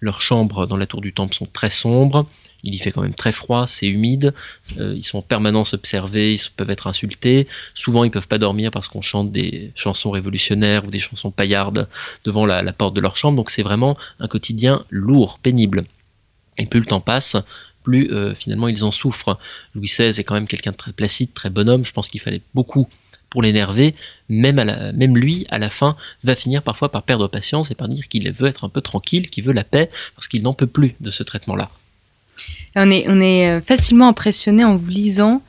[0.00, 2.26] leurs chambres dans la tour du temple sont très sombres,
[2.62, 4.34] il y fait quand même très froid, c'est humide,
[4.78, 8.70] euh, ils sont en permanence observés, ils peuvent être insultés, souvent ils peuvent pas dormir
[8.70, 11.88] parce qu'on chante des chansons révolutionnaires ou des chansons paillardes
[12.24, 15.84] devant la, porte de leur chambre, donc c'est vraiment un quotidien lourd, pénible.
[16.58, 17.36] Et plus le temps passe,
[17.82, 19.38] plus euh, finalement ils en souffrent.
[19.74, 22.42] Louis XVI est quand même quelqu'un de très placide, très bonhomme, je pense qu'il fallait
[22.54, 22.88] beaucoup
[23.42, 23.94] l'énerver,
[24.28, 28.30] même, lui, à la fin, va finir parfois par perdre patience et par dire qu'il
[28.32, 31.10] veut être un peu tranquille, qu'il veut la paix, parce qu'il n'en peut plus de
[31.10, 31.70] ce traitement-là.
[32.74, 35.42] On est, on est euh, facilement impressionné en vous lisant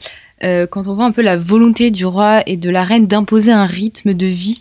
[0.43, 3.51] euh, quand on voit un peu la volonté du roi et de la reine d'imposer
[3.51, 4.59] un rythme de vie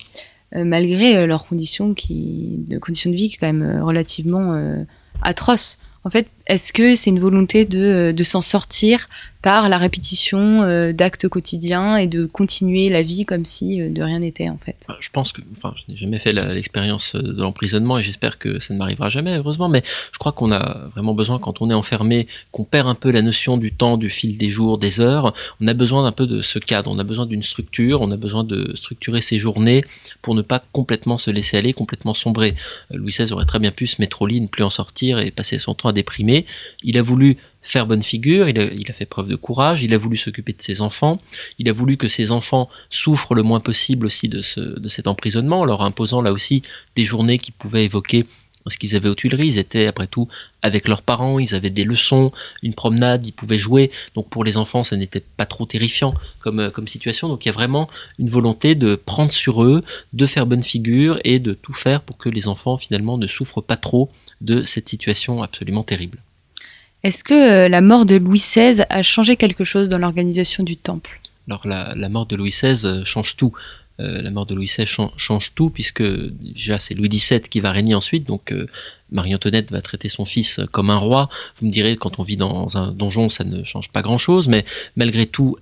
[0.54, 4.60] euh, malgré leurs conditions, qui, de conditions de vie qui est quand même relativement
[5.22, 5.78] atroces.
[6.04, 9.08] En fait, est-ce que c'est une volonté de, de s'en sortir
[9.46, 14.02] par la répétition euh, d'actes quotidiens et de continuer la vie comme si euh, de
[14.02, 14.88] rien n'était en fait?
[14.98, 18.58] Je pense que, enfin, je n'ai jamais fait l'expérience euh, de l'emprisonnement et j'espère que
[18.58, 21.74] ça ne m'arrivera jamais, heureusement, mais je crois qu'on a vraiment besoin, quand on est
[21.74, 25.32] enfermé, qu'on perd un peu la notion du temps, du fil des jours, des heures,
[25.60, 28.16] on a besoin d'un peu de ce cadre, on a besoin d'une structure, on a
[28.16, 29.84] besoin de structurer ses journées
[30.22, 32.56] pour ne pas complètement se laisser aller, complètement sombrer.
[32.90, 35.30] Louis XVI aurait très bien pu se mettre au lit, ne plus en sortir et
[35.30, 36.35] passer son temps à déprimer.
[36.82, 40.16] Il a voulu faire bonne figure, il a, fait preuve de courage, il a voulu
[40.16, 41.20] s'occuper de ses enfants,
[41.58, 45.08] il a voulu que ses enfants souffrent le moins possible aussi de, ce, de cet
[45.08, 46.62] emprisonnement, en leur imposant là aussi
[46.94, 48.24] des journées qui pouvaient évoquer
[48.68, 50.28] ce qu'ils avaient aux Tuileries, ils étaient après tout
[50.62, 54.56] avec leurs parents, ils avaient des leçons, une promenade, ils pouvaient jouer, donc pour les
[54.56, 57.88] enfants ça n'était pas trop terrifiant comme, euh, comme situation, donc il y a vraiment
[58.18, 62.16] une volonté de prendre sur eux, de faire bonne figure et de tout faire pour
[62.16, 66.18] que les enfants finalement ne souffrent pas trop de cette situation absolument terrible.
[67.06, 70.76] Est-ce que euh, la mort de Louis XVI a changé quelque chose dans l'organisation du
[70.76, 71.20] temple?
[71.48, 73.52] Alors la, mort de Louis XVI euh, change tout.
[74.00, 77.70] Euh, la mort de Louis XVI change, tout puisque déjà c'est Louis XVII qui va
[77.70, 78.52] régner ensuite, donc
[79.12, 81.28] Marie-Antoinette va traiter son fils comme un roi.
[81.60, 84.64] Vous me direz, quand on vit dans un donjon, ça ne change pas grand-chose, mais
[84.96, 85.56] malgré tout,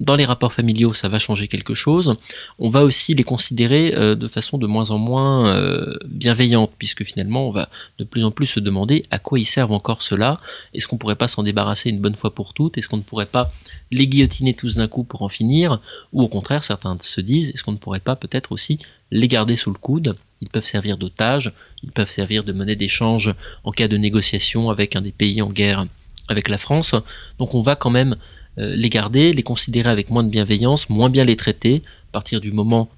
[0.00, 2.16] dans les rapports familiaux, ça va changer quelque chose.
[2.58, 7.04] On va aussi les considérer euh, de façon de moins en moins euh, bienveillante, puisque
[7.04, 10.40] finalement, on va de plus en plus se demander à quoi ils servent encore cela.
[10.72, 12.76] Est-ce qu'on pourrait pas s'en débarrasser une bonne fois pour toutes?
[12.76, 13.52] Est-ce qu'on ne pourrait pas
[13.92, 15.80] les guillotiner tous d'un coup pour en finir?
[16.12, 18.78] Ou au contraire, certains se disent, est-ce qu'on ne pourrait pas peut-être aussi
[19.12, 20.16] les garder sous le coude?
[20.40, 21.52] Ils peuvent servir d'otages,
[21.84, 25.50] ils peuvent servir de monnaie d'échange en cas de négociation avec un des pays en
[25.50, 25.86] guerre
[26.28, 26.94] avec la France.
[27.38, 28.16] Donc on va quand même
[28.56, 31.82] les garder, les considérer avec moins de bienveillance, moins bien les traiter.
[32.10, 32.88] À partir du moment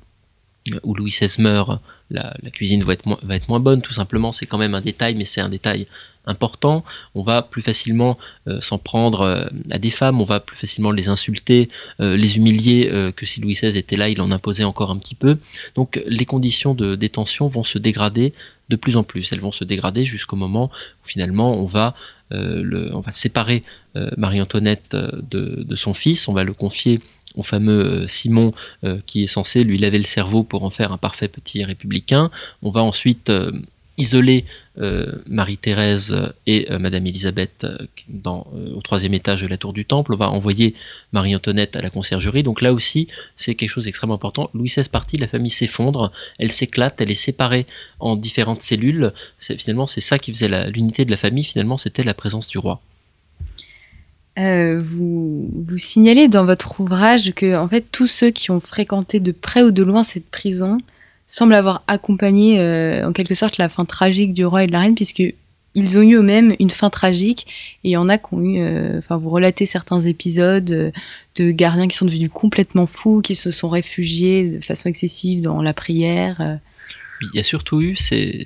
[0.83, 3.07] où Louis XVI meurt, la, cuisine va être,
[3.49, 4.33] moins, bonne, tout simplement.
[4.33, 5.87] C'est quand même un détail, mais c'est un détail
[6.27, 6.85] important.
[7.15, 10.91] On va plus facilement euh, s'en prendre euh, à des femmes, on va plus facilement
[10.91, 11.69] les insulter,
[12.01, 15.39] les humilier que si Louis XVI était là, il en imposait encore un petit peu.
[15.75, 18.33] Donc les conditions de détention vont se dégrader
[18.69, 19.33] de plus en plus.
[19.33, 20.71] Elles vont se dégrader jusqu'au moment
[21.05, 21.95] où finalement on va
[22.33, 23.63] euh, on va séparer
[23.97, 27.01] euh, Marie-Antoinette euh, de, son fils, on va le confier
[27.37, 28.55] au fameux Simon
[29.05, 32.31] qui est censé lui laver le cerveau pour en faire un parfait petit républicain.
[32.63, 33.31] On va ensuite
[33.99, 34.45] isoler
[34.79, 37.79] euh, Marie-Thérèse et euh, Madame Elisabeth euh,
[38.09, 40.15] dans, au troisième étage de la tour du Temple.
[40.15, 40.75] On va envoyer
[41.13, 42.43] Marie-Antoinette à la conciergerie.
[42.43, 44.51] Donc là aussi, c'est quelque chose d'extrêmement important.
[44.55, 47.67] Louis XVI parti, la famille s'effondre, elle s'éclate, elle est séparée
[47.99, 49.13] en différentes cellules.
[49.39, 51.45] Finalement, c'est ça qui faisait l'unité de la famille.
[51.45, 52.81] Finalement, c'était la présence du roi.
[54.37, 59.33] vous, vous signalez dans votre ouvrage que en fait tous ceux qui ont fréquenté de
[59.33, 60.77] près ou de loin cette prison
[61.27, 64.81] semble avoir accompagné euh, en quelque sorte la fin tragique du roi et de la
[64.81, 65.23] reine, puisque
[65.75, 67.47] ils ont eu eux-mêmes une fin tragique,
[67.85, 70.91] et il y en a qui ont eu, euh, enfin vous relatez certains épisodes euh,
[71.37, 75.61] de gardiens qui sont devenus complètement fous, qui se sont réfugiés de façon excessive dans
[75.61, 76.59] la prière.
[77.23, 78.45] Il y a surtout eu, c'est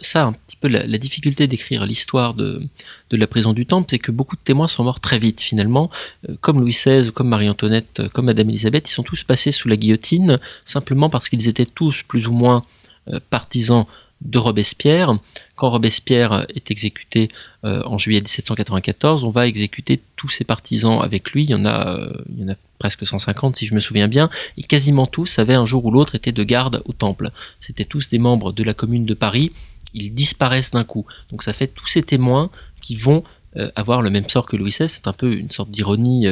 [0.00, 2.62] ça un petit peu la, difficulté d'écrire l'histoire de,
[3.10, 5.90] de la prison du Temple, c'est que beaucoup de témoins sont morts très vite finalement.
[6.28, 9.68] Euh, comme Louis XVI, comme Marie-Antoinette, euh, comme Madame Elisabeth, ils sont tous passés sous
[9.68, 12.64] la guillotine simplement parce qu'ils étaient tous plus ou moins
[13.08, 13.86] euh, partisans
[14.24, 15.18] de Robespierre.
[15.56, 17.28] Quand Robespierre est exécuté
[17.64, 21.44] euh, en juillet 1794, on va exécuter tous ses partisans avec lui.
[21.44, 24.62] Il y en a, euh, il y presque 150 si je me souviens bien, et
[24.62, 27.30] quasiment tous avaient un jour ou l'autre été de garde au temple.
[27.60, 29.52] C'était tous des membres de la commune de Paris.
[29.94, 31.06] Ils disparaissent d'un coup.
[31.30, 33.22] Donc ça fait tous ces témoins qui vont
[33.56, 34.88] euh, avoir le même sort que Louis XVI.
[34.88, 36.26] C'est un peu une sorte d'ironie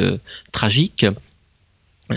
[0.51, 1.05] tragique.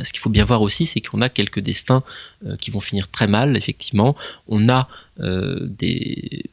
[0.02, 2.02] Ce qu'il faut bien voir aussi, c'est qu'on a quelques destins
[2.46, 4.16] euh, qui vont finir très mal, effectivement.
[4.48, 4.88] On a
[5.20, 6.44] euh, des...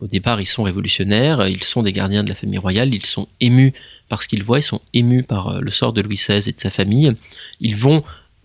[0.00, 3.28] Au départ, ils sont révolutionnaires, ils sont des gardiens de la famille royale, ils sont
[3.40, 3.74] émus
[4.08, 6.52] par ce qu'ils voient, ils sont émus par euh, le sort de Louis XVI et
[6.52, 7.14] de sa famille.
[7.60, 8.02] Ils vont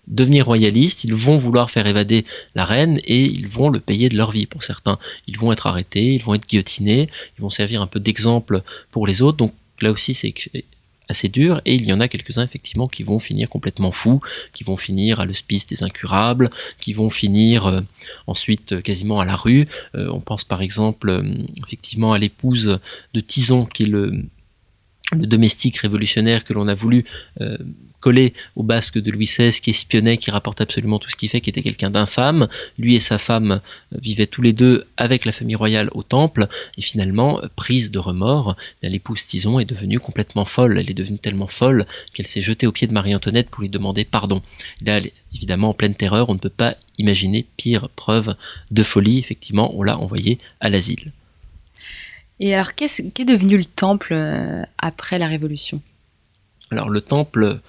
[0.07, 4.17] devenir royalistes, ils vont vouloir faire évader la reine et ils vont le payer de
[4.17, 4.99] leur vie pour certains.
[5.27, 9.07] Ils vont être arrêtés, ils vont être guillotinés, ils vont servir un peu d'exemple pour
[9.07, 9.37] les autres.
[9.37, 10.33] Donc là aussi, c'est
[11.09, 14.19] assez dur, et il y en a quelques-uns effectivement qui vont finir complètement fous,
[14.53, 17.81] qui vont finir à l'hospice des incurables, qui vont finir euh,
[18.27, 19.67] ensuite euh, quasiment à la rue.
[19.95, 21.23] Euh, on pense par exemple
[21.65, 22.79] effectivement à l'épouse
[23.13, 24.23] de Tison, qui est le,
[25.11, 27.05] le domestique révolutionnaire que l'on a voulu
[28.05, 31.41] collé au basque de Louis XVI, qui espionnait, qui rapporte absolument tout ce qu'il fait,
[31.41, 32.47] qui était quelqu'un d'infâme.
[32.77, 36.81] Lui et sa femme vivaient tous les deux avec la famille royale au temple, et
[36.81, 40.77] finalement, prise de remords, l'épouse Tison est devenue complètement folle.
[40.77, 44.05] Elle est devenue tellement folle qu'elle s'est jetée aux pieds de Marie-Antoinette pour lui demander
[44.05, 44.43] pardon.
[44.85, 44.99] là,
[45.33, 48.35] évidemment, en pleine terreur, on ne peut pas imaginer pire preuve
[48.69, 49.17] de folie.
[49.17, 51.11] Effectivement, on l'a envoyé à l'asile.
[52.39, 55.81] Et alors, qu'est devenu le temple euh, après la Révolution?
[56.71, 57.59] Alors, le temple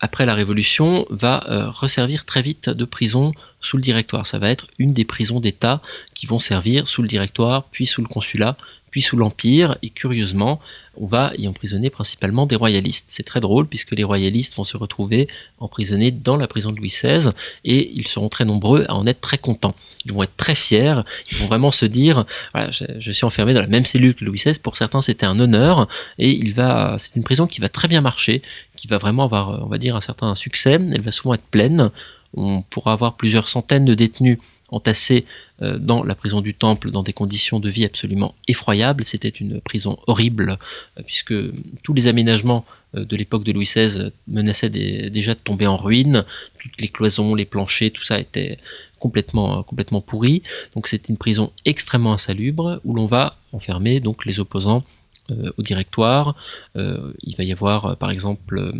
[0.00, 4.26] après la Révolution, va euh, resservir très vite de prison sous le directoire.
[4.26, 5.82] Ça va être une des prisons d'État
[6.14, 8.56] qui vont servir sous le directoire, puis sous le consulat,
[8.90, 10.60] puis sous l'Empire, et curieusement,
[11.00, 13.04] on va y emprisonner principalement des royalistes.
[13.08, 16.88] C'est très drôle puisque les royalistes vont se retrouver emprisonnés dans la prison de Louis
[16.88, 17.30] XVI
[17.64, 19.74] et ils seront très nombreux à en être très contents.
[20.04, 22.24] Ils vont être très fiers, ils vont vraiment se dire
[22.70, 24.58] je, suis enfermé dans la même cellule que Louis XVI.
[24.58, 28.00] Pour certains, c'était un honneur et il va, c'est une prison qui va très bien
[28.00, 28.42] marcher,
[28.76, 30.72] qui va vraiment avoir, va dire, un certain succès.
[30.72, 31.90] Elle va souvent être pleine.
[32.36, 34.38] On pourra avoir plusieurs centaines de détenus
[34.70, 35.24] entassés
[35.62, 39.04] euh, dans la prison du Temple dans des conditions de vie absolument effroyables.
[39.04, 40.58] C'était une prison horrible
[40.98, 41.34] euh, puisque
[41.82, 46.24] tous les aménagements euh, de l'époque de Louis XVI menaçaient déjà de tomber en ruine.
[46.60, 48.58] Toutes les cloisons, les planchers, tout ça était
[48.98, 50.42] complètement complètement pourri.
[50.74, 54.84] Donc c'est une prison extrêmement insalubre où l'on va enfermer donc les opposants
[55.30, 56.34] euh, au directoire.
[56.76, 58.72] Euh, il va y avoir, euh, par exemple,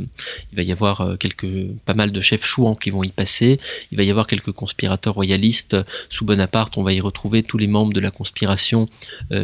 [0.50, 1.46] il va y avoir quelques,
[1.84, 3.60] pas mal de chefs chouans qui vont y passer.
[3.92, 5.76] Il va y avoir quelques conspirateurs royalistes
[6.08, 6.78] sous Bonaparte.
[6.78, 8.88] On va y retrouver tous les membres de la conspiration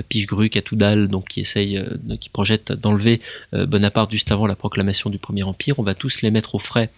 [0.08, 1.82] Pichegru, Catoudal, donc qui essaye,
[2.20, 3.20] qui projette d'enlever
[3.52, 5.78] Bonaparte juste avant la proclamation du Premier Empire.
[5.78, 6.90] On va tous les mettre au frais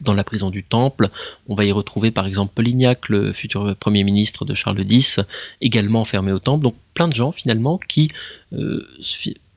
[0.00, 1.08] dans la prison du Temple.
[1.48, 5.20] On va y retrouver par exemple Polignac, le futur Premier ministre de Charles X,
[5.60, 6.64] également enfermé au Temple.
[6.64, 8.10] Donc plein de gens finalement qui,
[8.52, 8.86] euh,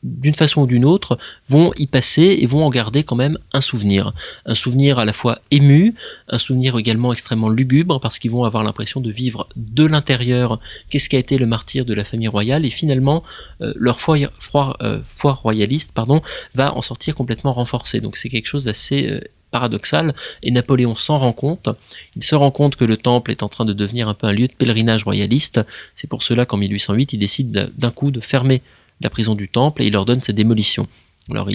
[0.03, 3.61] d'une façon ou d'une autre, vont y passer et vont en garder quand même un
[3.61, 4.13] souvenir.
[4.45, 5.93] Un souvenir à la fois ému,
[6.27, 11.07] un souvenir également extrêmement lugubre, parce qu'ils vont avoir l'impression de vivre de l'intérieur qu'est-ce
[11.07, 13.23] qu'a été le martyr de la famille royale, et finalement
[13.61, 16.21] euh, leur euh, foi, royaliste pardon,
[16.55, 17.99] va en sortir complètement renforcée.
[17.99, 21.69] Donc c'est quelque chose d'assez paradoxal, et Napoléon s'en rend compte.
[22.15, 24.33] Il se rend compte que le temple est en train de devenir un peu un
[24.33, 25.61] lieu de pèlerinage royaliste.
[25.93, 28.61] C'est pour cela qu'en 1808, il décide d'un coup de fermer
[29.01, 30.87] la prison du temple et il ordonne sa démolition.
[31.29, 31.49] Alors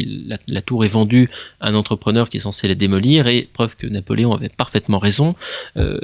[0.46, 1.28] la, tour est vendue
[1.60, 5.34] à un entrepreneur qui est censé la démolir, et preuve que Napoléon avait parfaitement raison,
[5.76, 5.98] euh,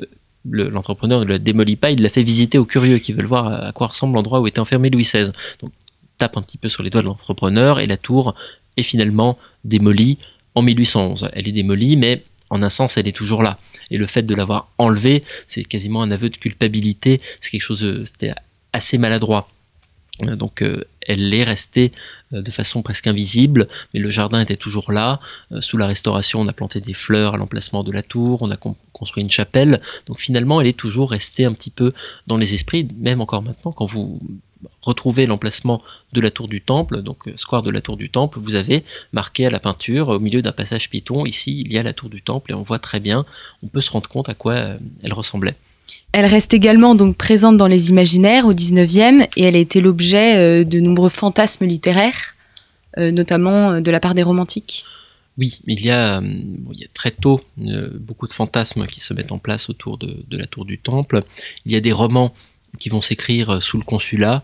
[0.44, 3.72] l'entrepreneur ne la démolit pas, il la fait visiter aux curieux qui veulent voir à,
[3.72, 5.30] quoi ressemble l'endroit où était enfermé Louis XVI.
[5.60, 5.72] Donc
[6.18, 8.34] tape un petit peu sur les doigts de l'entrepreneur, et la tour
[8.76, 10.18] est finalement démolie
[10.54, 11.28] en 1811.
[11.32, 13.58] Elle est démolie, mais en un sens, elle est toujours là.
[13.90, 17.20] Et le fait de l'avoir enlevée, c'est quasiment un aveu de culpabilité.
[17.40, 18.32] C'est quelque chose, c'était
[18.72, 19.48] assez maladroit.
[20.22, 21.92] Euh, donc euh, elle est restée
[22.32, 25.20] euh, de façon presque invisible, mais le jardin était toujours là.
[25.60, 28.56] Sous la restauration, on a planté des fleurs à l'emplacement de la tour, on a
[28.92, 29.80] construit une chapelle.
[30.06, 31.92] Donc finalement, elle est toujours restée un petit peu
[32.26, 34.20] dans les esprits, même encore maintenant, quand vous
[34.80, 38.38] retrouver l'emplacement de la tour du temple, donc euh, square de la tour du temple,
[38.40, 41.82] vous avez marqué à la peinture au milieu d'un passage piéton, ici il y a
[41.82, 43.24] la tour du temple et on voit très bien,
[43.62, 45.56] on peut se rendre compte à quoi euh, elle ressemblait.
[46.12, 50.36] Elle reste également donc présente dans les imaginaires au 19e et elle a été l'objet
[50.36, 52.34] euh, de nombreux fantasmes littéraires,
[52.98, 54.84] notamment de la part des romantiques.
[55.38, 59.32] Oui, il y a, il y a très tôt beaucoup de fantasmes qui se mettent
[59.32, 61.24] en place autour de, de, la tour du temple.
[61.64, 62.34] Il y a des romans
[62.78, 64.42] qui vont s'écrire sous le consulat,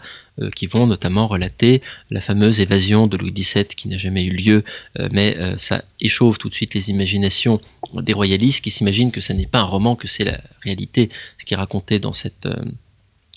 [0.55, 4.65] qui vont notamment relater la fameuse évasion de Louis XVII qui n'a jamais eu lieu,
[5.11, 7.61] mais ça échauffe tout de suite les imaginations
[7.95, 11.45] des royalistes qui s'imaginent que ce n'est pas un roman, que c'est la réalité, ce
[11.45, 12.47] qui est raconté dans cette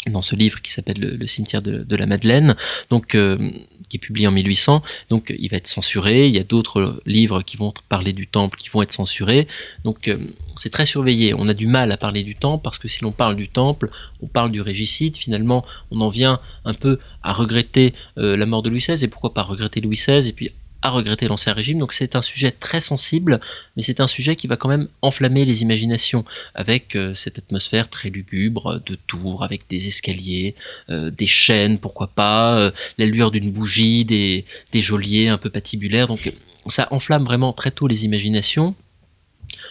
[0.10, 2.56] dans ce livre qui s'appelle le, cimetière de, la Madeleine,
[2.90, 3.52] donc euh,
[3.88, 4.82] qui est publié en 1800.
[5.10, 6.28] Donc il va être censuré.
[6.28, 9.48] Il y a d'autres livres qui vont parler du temple qui vont être censurés.
[9.84, 10.18] Donc euh,
[10.56, 11.36] c'est très surveillé.
[11.36, 13.90] On a du mal à parler du temple parce que si l'on parle du temple,
[14.22, 15.18] on parle du régicide.
[15.18, 19.08] Finalement, on en vient un peu à regretter euh, la mort de Louis XVI et
[19.08, 20.52] pourquoi pas regretter Louis XVI et puis
[20.82, 21.80] à regretter l'Ancien Régime.
[21.80, 23.40] Donc c'est un sujet très sensible,
[23.76, 26.26] mais c'est un sujet qui va quand même enflammer les imaginations
[26.56, 30.56] avec euh, cette atmosphère très lugubre de tours, avec des escaliers,
[30.90, 35.50] euh, des chaînes, pourquoi pas, euh, la lueur d'une bougie, des, des geôliers un peu
[35.50, 36.08] patibulaires.
[36.08, 36.34] Donc
[36.68, 38.76] ça enflamme vraiment très tôt les imaginations.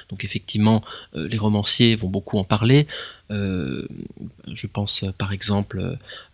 [0.08, 0.82] Donc effectivement,
[1.14, 2.86] les romanciers vont beaucoup en parler.
[3.30, 3.86] Euh,
[4.52, 5.80] je pense par exemple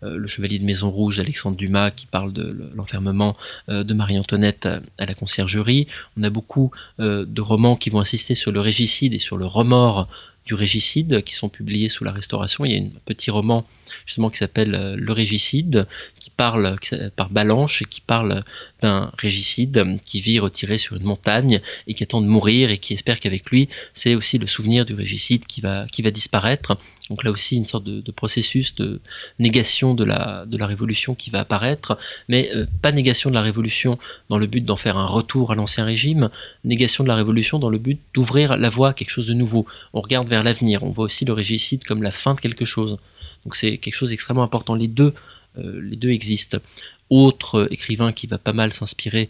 [0.01, 3.37] euh, le Chevalier de Maison Rouge d'Alexandre Dumas qui parle de l'enfermement
[3.69, 5.87] euh, de Marie-Antoinette à, la conciergerie.
[6.17, 10.07] On a beaucoup de romans qui vont insister sur le régicide et sur le remords
[10.45, 12.65] du régicide qui sont publiés sous la Restauration.
[12.65, 13.65] Il y a un petit roman
[14.05, 15.87] justement qui s'appelle Le régicide
[16.19, 16.75] qui parle
[17.15, 18.43] par Balanche qui parle
[18.81, 22.93] d'un régicide qui vit retiré sur une montagne et qui attend de mourir et qui
[22.93, 26.77] espère qu'avec lui c'est aussi le souvenir du régicide qui va, qui va disparaître.
[27.09, 28.99] Donc là aussi une sorte de, processus de
[29.39, 33.41] négation de la, de la révolution qui va apparaître, mais euh, pas négation de la
[33.41, 33.97] révolution
[34.29, 36.29] dans le but d'en faire un retour à l'ancien régime,
[36.65, 39.65] négation de la révolution dans le but d'ouvrir la voie à quelque chose de nouveau.
[39.93, 42.97] On regarde vers l'avenir, on voit aussi le régicide comme la fin de quelque chose.
[43.45, 44.75] Donc c'est quelque chose d'extrêmement important.
[44.75, 45.13] Les deux,
[45.57, 46.57] euh, existent.
[47.09, 49.29] Autre écrivain qui va pas mal s'inspirer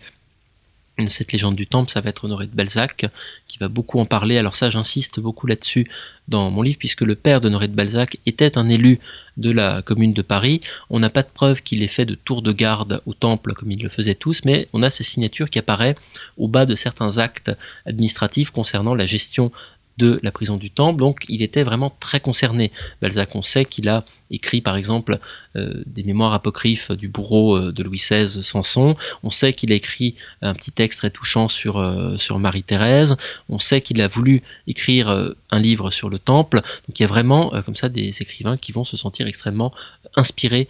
[1.08, 3.06] cette légende du temple, ça va être Honoré de Balzac,
[3.48, 4.38] qui va beaucoup en parler.
[4.38, 5.88] Alors ça, j'insiste beaucoup là-dessus
[6.28, 9.00] dans mon livre, puisque le père d'Honoré de Balzac était un élu
[9.38, 10.62] de la commune de Paris.
[10.90, 13.72] On n'a pas de preuve qu'il ait fait de tour de garde au temple comme
[13.72, 15.96] ils le faisaient tous, mais on a sa signature qui apparaît
[16.38, 17.52] au bas de certains actes
[17.86, 19.52] administratifs concernant la gestion
[19.98, 22.72] de la prison du Temple, donc il était vraiment très concerné.
[23.02, 25.20] Balzac, on sait qu'il a écrit par exemple
[25.56, 29.76] euh, des mémoires apocryphes du bourreau euh, de Louis XVI, Samson, on sait qu'il a
[29.76, 33.16] écrit un petit texte très touchant sur, euh, sur Marie-Thérèse,
[33.50, 37.08] on sait qu'il a voulu écrire un livre sur le Temple, donc il y a
[37.08, 39.74] vraiment comme ça des écrivains qui vont se sentir extrêmement
[40.16, 40.68] inspirés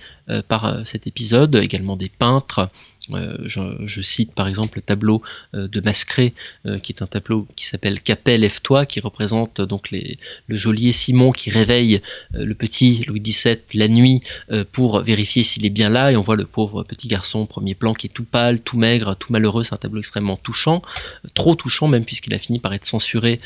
[0.47, 2.69] par cet épisode, également des peintres,
[3.09, 5.21] je, cite par exemple le tableau
[5.53, 6.33] de Mascret,
[6.83, 11.31] qui est un tableau qui s'appelle Capelle lève-toi, qui représente donc les, le geôlier Simon
[11.31, 12.01] qui réveille
[12.33, 14.21] le petit Louis XVII la nuit
[14.71, 17.93] pour vérifier s'il est bien là, et on voit le pauvre petit garçon premier plan
[17.93, 19.63] qui est tout pâle, tout maigre, tout malheureux.
[19.63, 20.81] C'est un tableau extrêmement touchant,
[21.33, 23.39] trop touchant même puisqu'il a fini par être censuré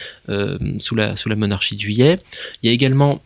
[0.79, 2.19] sous la sous la monarchie de Juillet.
[2.61, 3.21] Il y a également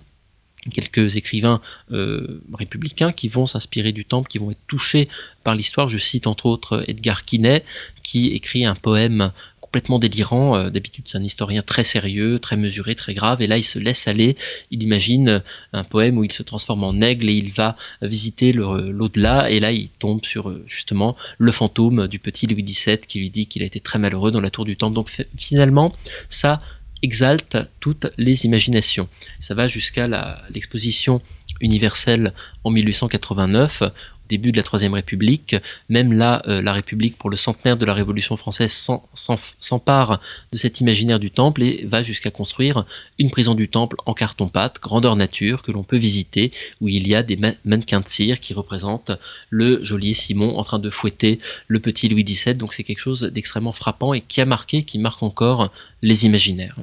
[0.72, 1.62] quelques écrivains
[1.92, 5.08] euh, républicains qui vont s'inspirer du temple, qui vont être touchés
[5.44, 5.90] par l'histoire.
[5.90, 7.64] Je cite entre autres Edgar Quinet,
[8.04, 9.32] qui écrit un poème
[9.76, 10.56] complètement délirant.
[10.56, 13.78] Euh, d'habitude, c'est un historien très sérieux, très mesuré, très grave, et là, il se
[13.78, 14.38] laisse aller.
[14.72, 19.52] Il imagine un poème où il se transforme en aigle et il va visiter l'au-delà,
[19.52, 23.48] et là, il tombe sur justement le fantôme du petit Louis XVII qui lui dit
[23.48, 24.96] qu'il a été très malheureux dans la tour du temple.
[24.96, 25.94] Donc finalement,
[26.30, 26.62] ça
[27.02, 29.10] exalte toutes les imaginations.
[29.42, 30.08] Ça va jusqu'à
[30.54, 31.22] l'exposition
[31.60, 33.84] universelle en 1889
[34.30, 35.56] début de la Troisième République.
[35.90, 38.72] Même là, euh, la République, pour le centenaire de la Révolution française,
[39.14, 40.20] s'empare
[40.52, 42.86] de cet imaginaire du temple et va jusqu'à construire
[43.20, 46.52] une prison du temple en carton-pâte, grandeur nature, que l'on peut visiter,
[46.82, 49.12] où il y a des mannequins de cire qui représentent
[49.50, 52.56] le geôlier Simon en train de fouetter le petit Louis XVII.
[52.56, 55.72] Donc c'est quelque chose d'extrêmement frappant et qui a marqué, qui marque encore
[56.02, 56.78] les imaginaires.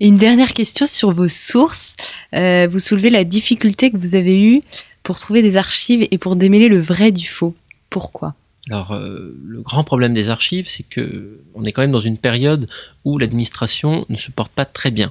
[0.00, 1.94] Et une dernière question sur vos sources.
[2.34, 4.62] Euh, vous soulevez la difficulté que vous avez eue
[5.02, 7.54] pour trouver des archives et pour démêler le vrai du faux.
[7.90, 8.34] Pourquoi?
[8.70, 12.18] Alors, euh, le grand problème des archives, c'est que on est quand même dans une
[12.18, 12.68] période
[13.04, 15.10] où l'administration ne se porte pas très bien.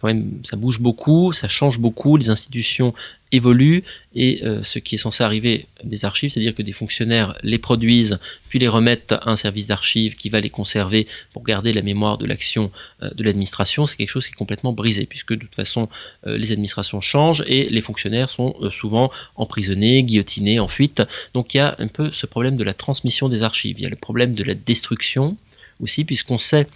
[0.00, 2.94] Quand même, ça bouge beaucoup, ça change beaucoup, les institutions
[3.32, 7.58] évoluent et euh, ce qui est censé arriver des archives, c'est-à-dire que des fonctionnaires les
[7.58, 8.18] produisent,
[8.48, 12.18] puis les remettent à un service d'archives qui va les conserver pour garder la mémoire
[12.18, 12.70] de l'action
[13.02, 15.88] euh, de l'administration, c'est quelque chose qui est complètement brisé, puisque de toute façon
[16.26, 21.02] euh, les administrations changent et les fonctionnaires sont souvent emprisonnés, guillotinés, en fuite.
[21.34, 23.86] Donc il y a un peu ce problème de la transmission des archives, il y
[23.86, 25.36] a le problème de la destruction
[25.80, 26.66] aussi, puisqu'on sait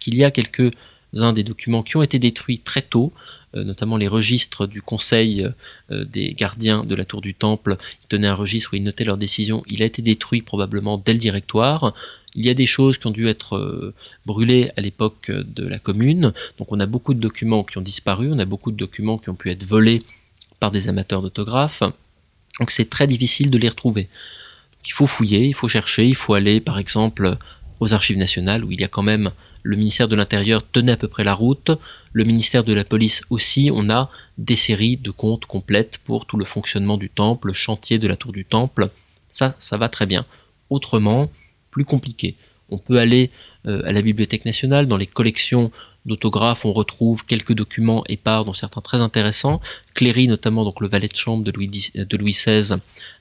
[0.00, 3.12] qu'il y a quelques-uns des documents qui ont été détruits très tôt,
[3.54, 5.48] notamment les registres du conseil
[5.90, 7.76] euh, des gardiens de la tour du temple.
[8.02, 9.62] Ils tenaient un registre où ils notaient leurs décisions.
[9.66, 11.94] Il a été détruit probablement dès le directoire.
[12.34, 13.94] Il y a des choses qui ont dû être euh,
[14.26, 16.32] brûlées à l'époque de la commune.
[16.58, 19.30] Donc on a beaucoup de documents qui ont disparu, on a beaucoup de documents qui
[19.30, 20.02] ont pu être volés
[20.60, 21.82] par des amateurs d'autographes.
[22.60, 24.08] Donc c'est très difficile de les retrouver.
[24.86, 27.36] il faut fouiller, il faut chercher, il faut aller par exemple
[27.80, 29.32] aux archives nationales où il y a quand même
[29.62, 31.70] le ministère de l'Intérieur tenait à peu près la route,
[32.12, 36.36] le ministère de la Police aussi, on a des séries de comptes complètes pour tout
[36.36, 38.90] le fonctionnement du temple, le chantier de la tour du temple,
[39.28, 40.26] ça, ça va très bien.
[40.70, 41.30] Autrement,
[41.70, 42.36] plus compliqué.
[42.68, 43.30] On peut aller
[43.66, 45.70] euh, à la Bibliothèque nationale, dans les collections
[46.06, 49.60] d'autographes, on retrouve quelques documents épars, dont certains très intéressants.
[49.94, 52.76] Cléry, notamment, donc le valet de chambre de Louis, de Louis XVI,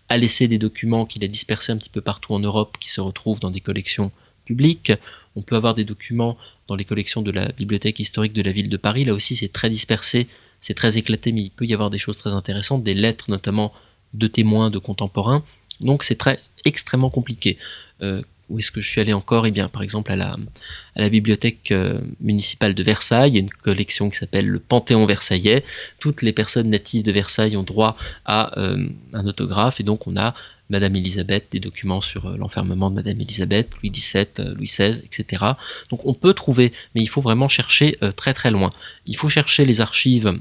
[0.08, 3.02] a laissé des documents qu'il a dispersés un petit peu partout en Europe, qui se
[3.02, 4.12] retrouvent dans des collections
[4.46, 4.94] publiques.
[5.40, 6.38] On peut avoir des documents
[6.68, 9.06] dans les collections de la Bibliothèque historique de la ville de Paris.
[9.06, 10.28] Là aussi, c'est très dispersé,
[10.60, 13.72] c'est très éclaté, mais il peut y avoir des choses très intéressantes, des lettres notamment
[14.14, 15.46] de témoins, de contemporains.
[15.80, 17.58] Donc c'est très extrêmement compliqué.
[18.02, 19.45] Euh, où est-ce que je suis allé encore?
[19.47, 23.50] Eh bien, par exemple, à la, bibliothèque euh, municipale de Versailles, il y a une
[23.50, 25.64] collection qui s'appelle le Panthéon versaillais.
[26.00, 27.95] Toutes les personnes natives de Versailles ont droit
[28.26, 30.34] à euh, un autographe, et donc on a
[30.70, 35.45] Madame Elisabeth, des documents sur euh, l'enfermement de Madame Elisabeth, Louis XVII, Louis XVI, etc.
[35.89, 38.74] Donc on peut trouver, mais il faut vraiment chercher très très loin.
[39.06, 40.39] Il faut chercher les archives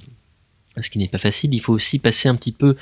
[0.81, 2.77] ce qui n'est pas facile, il faut aussi passer un petit peu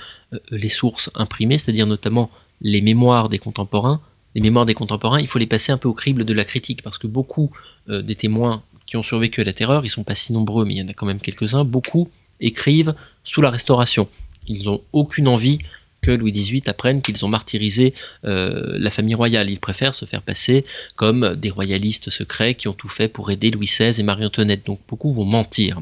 [0.50, 4.02] les sources imprimées, c'est-à-dire notamment les mémoires des contemporains,
[4.36, 6.82] les mémoires des contemporains, il faut les passer un peu au crible de la critique,
[6.82, 7.50] parce que beaucoup
[7.88, 10.74] euh, des témoins qui ont survécu à la terreur, ils sont pas si nombreux, mais
[10.74, 14.10] il y en a quand même quelques-uns, beaucoup écrivent sous la Restauration.
[14.46, 15.60] Ils n'ont aucune envie
[16.02, 17.94] que Louis XVIII apprenne qu'ils ont martyrisé
[18.26, 19.48] euh, la famille royale.
[19.48, 20.66] Ils préfèrent se faire passer
[20.96, 24.66] comme des royalistes secrets qui ont tout fait pour aider Louis XVI et Marie-Antoinette.
[24.66, 25.80] Donc beaucoup vont mentir.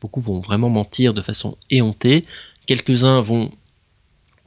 [0.00, 2.24] Beaucoup vont vraiment mentir de façon éhontée.
[2.66, 3.50] Quelques-uns vont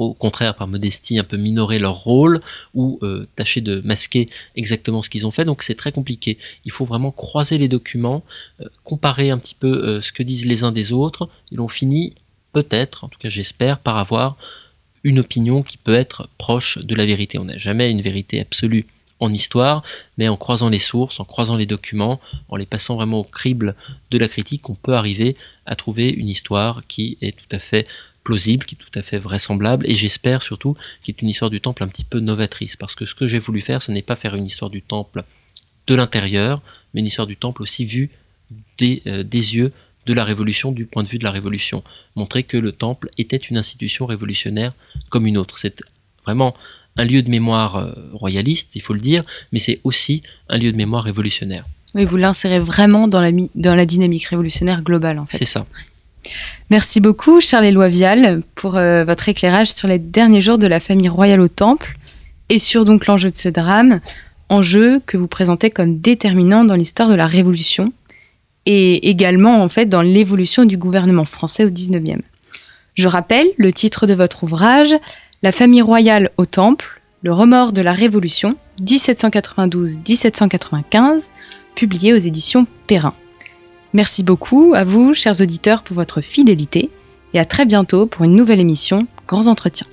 [0.06, 2.42] au contraire par modestie un peu minorer leur rôle
[2.74, 5.46] ou euh, tâcher de masquer exactement ce qu'ils ont fait.
[5.46, 6.38] Donc c'est très compliqué.
[6.66, 8.24] Il faut vraiment croiser les documents,
[8.62, 11.30] euh, comparer un petit peu euh, ce que disent les uns des autres.
[11.52, 12.16] Ils ont fini
[12.54, 14.38] peut-être, en tout cas j'espère, par avoir
[15.04, 17.40] une opinion qui peut être proche de la vérité.
[17.40, 18.86] On n'a jamais une vérité absolue
[19.22, 19.84] en histoire,
[20.18, 23.76] mais en croisant les sources, en croisant les documents, en les passant vraiment au crible
[24.10, 27.88] de la critique, on peut arriver à trouver une histoire qui est tout à fait
[28.24, 31.62] plausible, qui est tout à fait vraisemblable, et j'espère surtout qu'il est une histoire du
[31.62, 34.16] temple un petit peu novatrice, parce que ce que j'ai voulu faire, ce n'est pas
[34.16, 35.24] faire une histoire du temple
[35.88, 36.62] de l'intérieur,
[36.94, 38.10] mais une histoire du temple aussi vue
[38.78, 39.72] des, euh, des yeux
[40.06, 41.84] de la Révolution, du point de vue de la Révolution.
[42.16, 44.74] Montrer que le temple était une institution révolutionnaire
[45.10, 45.60] comme une autre.
[45.60, 45.82] C'est
[46.26, 46.56] vraiment
[46.98, 50.72] un lieu de mémoire euh, royaliste, il faut le dire, mais c'est aussi un lieu
[50.72, 51.66] de mémoire révolutionnaire.
[51.94, 55.38] Oui, vous l'insérez vraiment dans la, dans la dynamique révolutionnaire globale, en fait.
[55.38, 55.66] C'est ça.
[56.70, 61.10] Merci beaucoup, Charles-Éloi Vial, pour euh, votre éclairage sur les derniers jours de la famille
[61.10, 61.98] royale au Temple
[62.50, 64.00] et sur donc l'enjeu de ce drame,
[64.50, 67.92] enjeu que vous présentez comme déterminant dans l'histoire de la Révolution
[68.66, 72.22] et également en fait dans l'évolution du gouvernement français au XIXe.
[72.96, 74.96] Je rappelle le titre de votre ouvrage,
[75.44, 81.30] La famille royale au Temple, le remords de la Révolution, 1792-1795,
[81.74, 83.16] publié aux éditions Perrin.
[83.94, 86.90] Merci beaucoup à vous, chers auditeurs, pour votre fidélité
[87.34, 89.88] et à très bientôt pour une nouvelle émission Grands Entretiens.